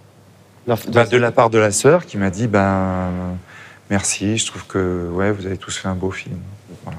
Leur- 0.67 0.79
bah, 0.93 1.05
de 1.07 1.17
la 1.17 1.33
part 1.33 1.51
de 1.51 1.59
la 1.59 1.73
sœur 1.73 2.07
qui 2.07 2.17
m'a 2.17 2.31
dit 2.31 2.47
ben 2.47 3.09
merci, 3.91 4.39
je 4.39 4.47
trouve 4.47 4.67
que 4.67 5.09
ouais, 5.13 5.33
vous 5.33 5.47
avez 5.47 5.57
tous 5.57 5.77
fait 5.77 5.89
un 5.89 5.95
beau 5.95 6.11
film. 6.13 6.39
Voilà. 6.85 6.99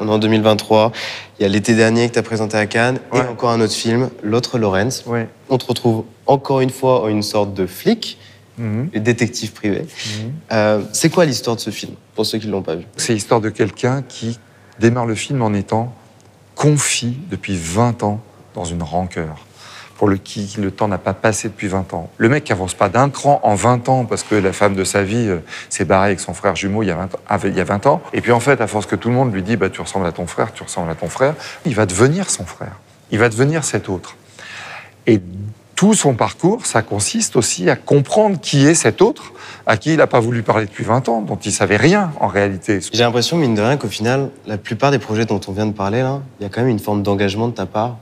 On 0.00 0.08
est 0.08 0.10
en 0.10 0.18
2023. 0.18 0.90
Il 1.38 1.42
y 1.42 1.46
a 1.46 1.48
l'été 1.48 1.74
dernier 1.74 2.08
que 2.08 2.14
tu 2.14 2.18
as 2.18 2.22
présenté 2.22 2.56
à 2.56 2.66
Cannes 2.66 2.98
et 3.12 3.16
Ouais. 3.18 3.28
encore 3.28 3.50
un 3.50 3.60
autre 3.60 3.72
film, 3.74 4.10
L'autre 4.22 4.58
Lorenz. 4.58 5.04
Ouais. 5.06 5.28
On 5.50 5.56
te 5.58 5.66
retrouve 5.66 6.04
encore 6.26 6.60
une 6.60 6.70
fois 6.70 7.02
en 7.04 7.08
une 7.08 7.22
sorte 7.22 7.54
de 7.54 7.66
flic, 7.66 8.18
Mhm. 8.58 8.90
et 8.92 9.00
détective 9.00 9.52
privé. 9.52 9.80
Mhm. 9.80 10.32
Euh, 10.52 10.82
c'est 10.92 11.08
quoi 11.10 11.24
l'histoire 11.24 11.56
de 11.56 11.60
ce 11.60 11.70
film, 11.70 11.94
pour 12.14 12.26
ceux 12.26 12.38
qui 12.38 12.46
ne 12.46 12.52
l'ont 12.52 12.62
pas 12.62 12.74
vu? 12.76 12.84
C'est 12.96 13.14
l'histoire 13.14 13.40
de 13.40 13.48
quelqu'un 13.50 14.02
qui 14.02 14.38
démarre 14.78 15.06
le 15.06 15.14
film 15.14 15.40
en 15.42 15.52
étant 15.54 15.94
confit 16.54 17.16
depuis 17.30 17.56
20 17.56 18.02
ans 18.02 18.20
dans 18.54 18.64
une 18.64 18.82
rancœur. 18.82 19.46
Pour 19.96 20.08
le 20.08 20.16
qui 20.16 20.54
le 20.58 20.70
temps 20.72 20.88
n'a 20.88 20.98
pas 20.98 21.14
passé 21.14 21.48
depuis 21.48 21.68
20 21.68 21.94
ans. 21.94 22.10
Le 22.18 22.28
mec 22.28 22.42
qui 22.44 22.52
avance 22.52 22.74
pas 22.74 22.88
d'un 22.88 23.08
cran 23.08 23.40
en 23.44 23.54
20 23.54 23.88
ans 23.88 24.04
parce 24.04 24.24
que 24.24 24.34
la 24.34 24.52
femme 24.52 24.74
de 24.74 24.82
sa 24.82 25.04
vie 25.04 25.28
euh, 25.28 25.38
s'est 25.68 25.84
barrée 25.84 26.06
avec 26.06 26.18
son 26.20 26.34
frère 26.34 26.56
jumeau 26.56 26.82
il 26.82 26.86
y, 26.86 26.90
a 26.90 26.96
20, 26.96 27.14
ans- 27.14 27.20
avait- 27.28 27.50
il 27.50 27.56
y 27.56 27.60
a 27.60 27.64
20 27.64 27.86
ans. 27.86 28.02
Et 28.12 28.20
puis 28.20 28.32
en 28.32 28.40
fait, 28.40 28.60
à 28.60 28.66
force 28.66 28.86
que 28.86 28.96
tout 28.96 29.08
le 29.10 29.14
monde 29.14 29.32
lui 29.32 29.42
dit 29.44 29.56
bah, 29.56 29.70
tu 29.70 29.80
ressembles 29.80 30.06
à 30.06 30.12
ton 30.12 30.26
frère, 30.26 30.52
tu 30.52 30.62
ressembles 30.64 30.90
à 30.90 30.96
ton 30.96 31.08
frère, 31.08 31.34
il 31.64 31.74
va 31.76 31.86
devenir 31.86 32.30
son 32.30 32.44
frère. 32.44 32.80
Il 33.12 33.18
va 33.20 33.28
devenir 33.28 33.62
cet 33.64 33.88
autre. 33.88 34.16
Et 35.06 35.20
tout 35.82 35.94
son 35.94 36.14
parcours, 36.14 36.64
ça 36.64 36.80
consiste 36.80 37.34
aussi 37.34 37.68
à 37.68 37.74
comprendre 37.74 38.38
qui 38.38 38.64
est 38.68 38.74
cet 38.74 39.02
autre 39.02 39.32
à 39.66 39.76
qui 39.76 39.90
il 39.90 39.96
n'a 39.96 40.06
pas 40.06 40.20
voulu 40.20 40.44
parler 40.44 40.66
depuis 40.66 40.84
20 40.84 41.08
ans, 41.08 41.22
dont 41.22 41.34
il 41.34 41.50
savait 41.50 41.76
rien 41.76 42.12
en 42.20 42.28
réalité. 42.28 42.78
J'ai 42.92 43.02
l'impression, 43.02 43.36
mine 43.36 43.56
de 43.56 43.62
rien, 43.62 43.76
qu'au 43.76 43.88
final, 43.88 44.30
la 44.46 44.58
plupart 44.58 44.92
des 44.92 45.00
projets 45.00 45.24
dont 45.24 45.40
on 45.48 45.50
vient 45.50 45.66
de 45.66 45.72
parler, 45.72 46.02
là, 46.02 46.20
il 46.38 46.44
y 46.44 46.46
a 46.46 46.50
quand 46.50 46.60
même 46.60 46.70
une 46.70 46.78
forme 46.78 47.02
d'engagement 47.02 47.48
de 47.48 47.54
ta 47.54 47.66
part 47.66 47.96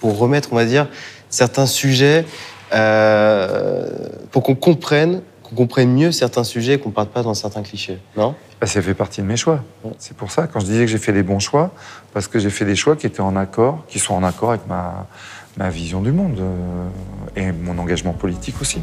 pour 0.00 0.18
remettre, 0.18 0.48
on 0.52 0.56
va 0.56 0.64
dire, 0.64 0.88
certains 1.28 1.66
sujets, 1.66 2.24
euh, 2.72 3.86
pour 4.30 4.42
qu'on 4.42 4.54
comprenne, 4.54 5.20
qu'on 5.42 5.56
comprenne 5.56 5.92
mieux 5.92 6.12
certains 6.12 6.44
sujets 6.44 6.74
et 6.74 6.78
qu'on 6.78 6.88
ne 6.88 6.94
parte 6.94 7.10
pas 7.10 7.22
dans 7.22 7.34
certains 7.34 7.62
clichés, 7.62 7.98
non? 8.16 8.34
Bah, 8.58 8.66
ça 8.66 8.80
fait 8.80 8.94
partie 8.94 9.20
de 9.20 9.26
mes 9.26 9.36
choix. 9.36 9.62
C'est 9.98 10.16
pour 10.16 10.30
ça, 10.30 10.46
quand 10.46 10.60
je 10.60 10.66
disais 10.66 10.84
que 10.84 10.90
j'ai 10.90 10.98
fait 10.98 11.12
les 11.12 11.22
bons 11.22 11.40
choix, 11.40 11.72
parce 12.14 12.26
que 12.26 12.38
j'ai 12.38 12.50
fait 12.50 12.64
des 12.64 12.76
choix 12.76 12.96
qui 12.96 13.06
étaient 13.06 13.20
en 13.20 13.36
accord, 13.36 13.84
qui 13.88 13.98
sont 13.98 14.14
en 14.14 14.22
accord 14.22 14.50
avec 14.50 14.66
ma, 14.66 15.06
ma 15.56 15.70
vision 15.70 16.00
du 16.00 16.12
monde 16.12 16.38
euh, 16.40 16.88
et 17.36 17.52
mon 17.52 17.78
engagement 17.78 18.12
politique 18.12 18.60
aussi. 18.60 18.80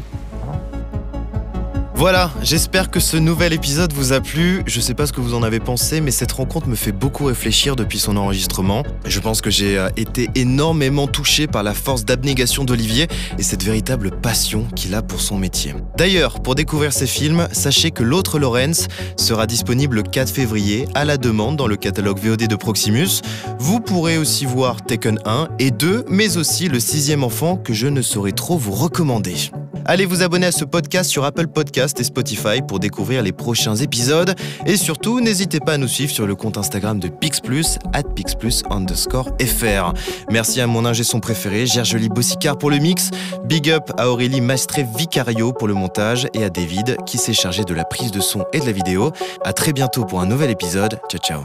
J'espère 2.42 2.90
que 2.92 3.00
ce 3.00 3.16
nouvel 3.16 3.52
épisode 3.52 3.92
vous 3.92 4.12
a 4.12 4.20
plu. 4.20 4.62
Je 4.66 4.80
sais 4.80 4.94
pas 4.94 5.06
ce 5.06 5.12
que 5.12 5.20
vous 5.20 5.34
en 5.34 5.42
avez 5.42 5.58
pensé, 5.58 6.00
mais 6.00 6.12
cette 6.12 6.30
rencontre 6.30 6.68
me 6.68 6.76
fait 6.76 6.92
beaucoup 6.92 7.24
réfléchir 7.24 7.74
depuis 7.74 7.98
son 7.98 8.16
enregistrement. 8.16 8.84
Je 9.04 9.18
pense 9.18 9.40
que 9.40 9.50
j'ai 9.50 9.76
euh, 9.76 9.88
été 9.96 10.30
énormément 10.36 11.08
touché 11.08 11.48
par 11.48 11.64
la 11.64 11.74
force 11.74 12.04
d'abnégation 12.04 12.64
d'Olivier 12.64 13.08
et 13.36 13.42
cette 13.42 13.64
véritable 13.64 14.12
passion 14.12 14.64
qu'il 14.76 14.94
a 14.94 15.02
pour 15.02 15.20
son 15.20 15.38
métier. 15.38 15.74
D'ailleurs, 15.96 16.40
pour 16.40 16.54
découvrir 16.54 16.92
ces 16.92 17.08
films, 17.08 17.48
sachez 17.50 17.90
que 17.90 18.04
L'autre 18.04 18.38
Lorenz 18.38 18.86
sera 19.16 19.48
disponible 19.48 19.96
le 19.96 20.02
4 20.04 20.30
février 20.30 20.86
à 20.94 21.04
la 21.04 21.16
demande 21.16 21.56
dans 21.56 21.66
le 21.66 21.76
catalogue 21.76 22.20
VOD 22.20 22.46
de 22.46 22.56
Proximus. 22.56 23.22
Vous 23.58 23.80
pourrez 23.80 24.18
aussi 24.18 24.46
voir 24.46 24.82
Taken 24.82 25.18
1 25.24 25.48
et 25.58 25.72
2, 25.72 26.04
mais 26.08 26.36
aussi 26.36 26.68
le 26.68 26.78
sixième 26.78 27.24
enfant 27.24 27.56
que 27.56 27.74
je 27.74 27.88
ne 27.88 28.02
saurais 28.02 28.32
trop 28.32 28.56
vous 28.56 28.72
recommander. 28.72 29.50
Allez 29.90 30.04
vous 30.04 30.22
abonner 30.22 30.44
à 30.44 30.52
ce 30.52 30.66
podcast 30.66 31.08
sur 31.08 31.24
Apple 31.24 31.46
Podcast 31.46 31.98
et 31.98 32.04
Spotify 32.04 32.60
pour 32.60 32.78
découvrir 32.78 33.22
les 33.22 33.32
prochains 33.32 33.74
épisodes. 33.74 34.34
Et 34.66 34.76
surtout, 34.76 35.20
n'hésitez 35.20 35.60
pas 35.60 35.72
à 35.72 35.76
nous 35.78 35.88
suivre 35.88 36.12
sur 36.12 36.26
le 36.26 36.34
compte 36.34 36.58
Instagram 36.58 37.00
de 37.00 37.08
PixPlus, 37.08 37.64
at 37.94 38.02
PixPlus 38.02 38.64
underscore 38.68 39.30
FR. 39.40 39.94
Merci 40.30 40.60
à 40.60 40.66
mon 40.66 40.84
ingé 40.84 41.04
son 41.04 41.20
préféré, 41.20 41.64
Gergely 41.64 42.10
Bossicard 42.10 42.58
pour 42.58 42.68
le 42.68 42.76
mix. 42.76 43.08
Big 43.46 43.70
up 43.70 43.90
à 43.96 44.10
Aurélie 44.10 44.42
Mastré 44.42 44.84
Vicario 44.94 45.54
pour 45.54 45.66
le 45.66 45.72
montage 45.72 46.28
et 46.34 46.44
à 46.44 46.50
David 46.50 46.98
qui 47.06 47.16
s'est 47.16 47.32
chargé 47.32 47.64
de 47.64 47.72
la 47.72 47.86
prise 47.86 48.10
de 48.10 48.20
son 48.20 48.44
et 48.52 48.60
de 48.60 48.66
la 48.66 48.72
vidéo. 48.72 49.12
À 49.42 49.54
très 49.54 49.72
bientôt 49.72 50.04
pour 50.04 50.20
un 50.20 50.26
nouvel 50.26 50.50
épisode. 50.50 51.00
Ciao 51.10 51.18
ciao. 51.18 51.42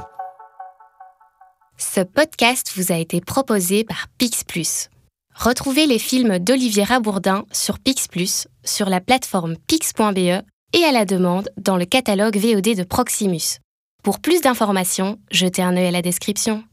Ce 1.77 2.01
podcast 2.01 2.73
vous 2.75 2.91
a 2.91 2.97
été 2.97 3.21
proposé 3.21 3.85
par 3.85 4.07
PixPlus. 4.17 4.89
Retrouvez 5.35 5.87
les 5.87 5.99
films 5.99 6.39
d'Olivier 6.39 6.83
Rabourdin 6.83 7.45
sur 7.51 7.79
PixPlus, 7.79 8.47
sur 8.63 8.89
la 8.89 9.01
plateforme 9.01 9.57
pix.be 9.67 10.43
et 10.73 10.83
à 10.83 10.91
la 10.91 11.05
demande 11.05 11.49
dans 11.57 11.77
le 11.77 11.85
catalogue 11.85 12.37
VOD 12.37 12.75
de 12.75 12.83
Proximus. 12.83 13.59
Pour 14.03 14.19
plus 14.19 14.41
d'informations, 14.41 15.17
jetez 15.31 15.61
un 15.61 15.75
œil 15.75 15.87
à 15.87 15.91
la 15.91 16.01
description. 16.01 16.63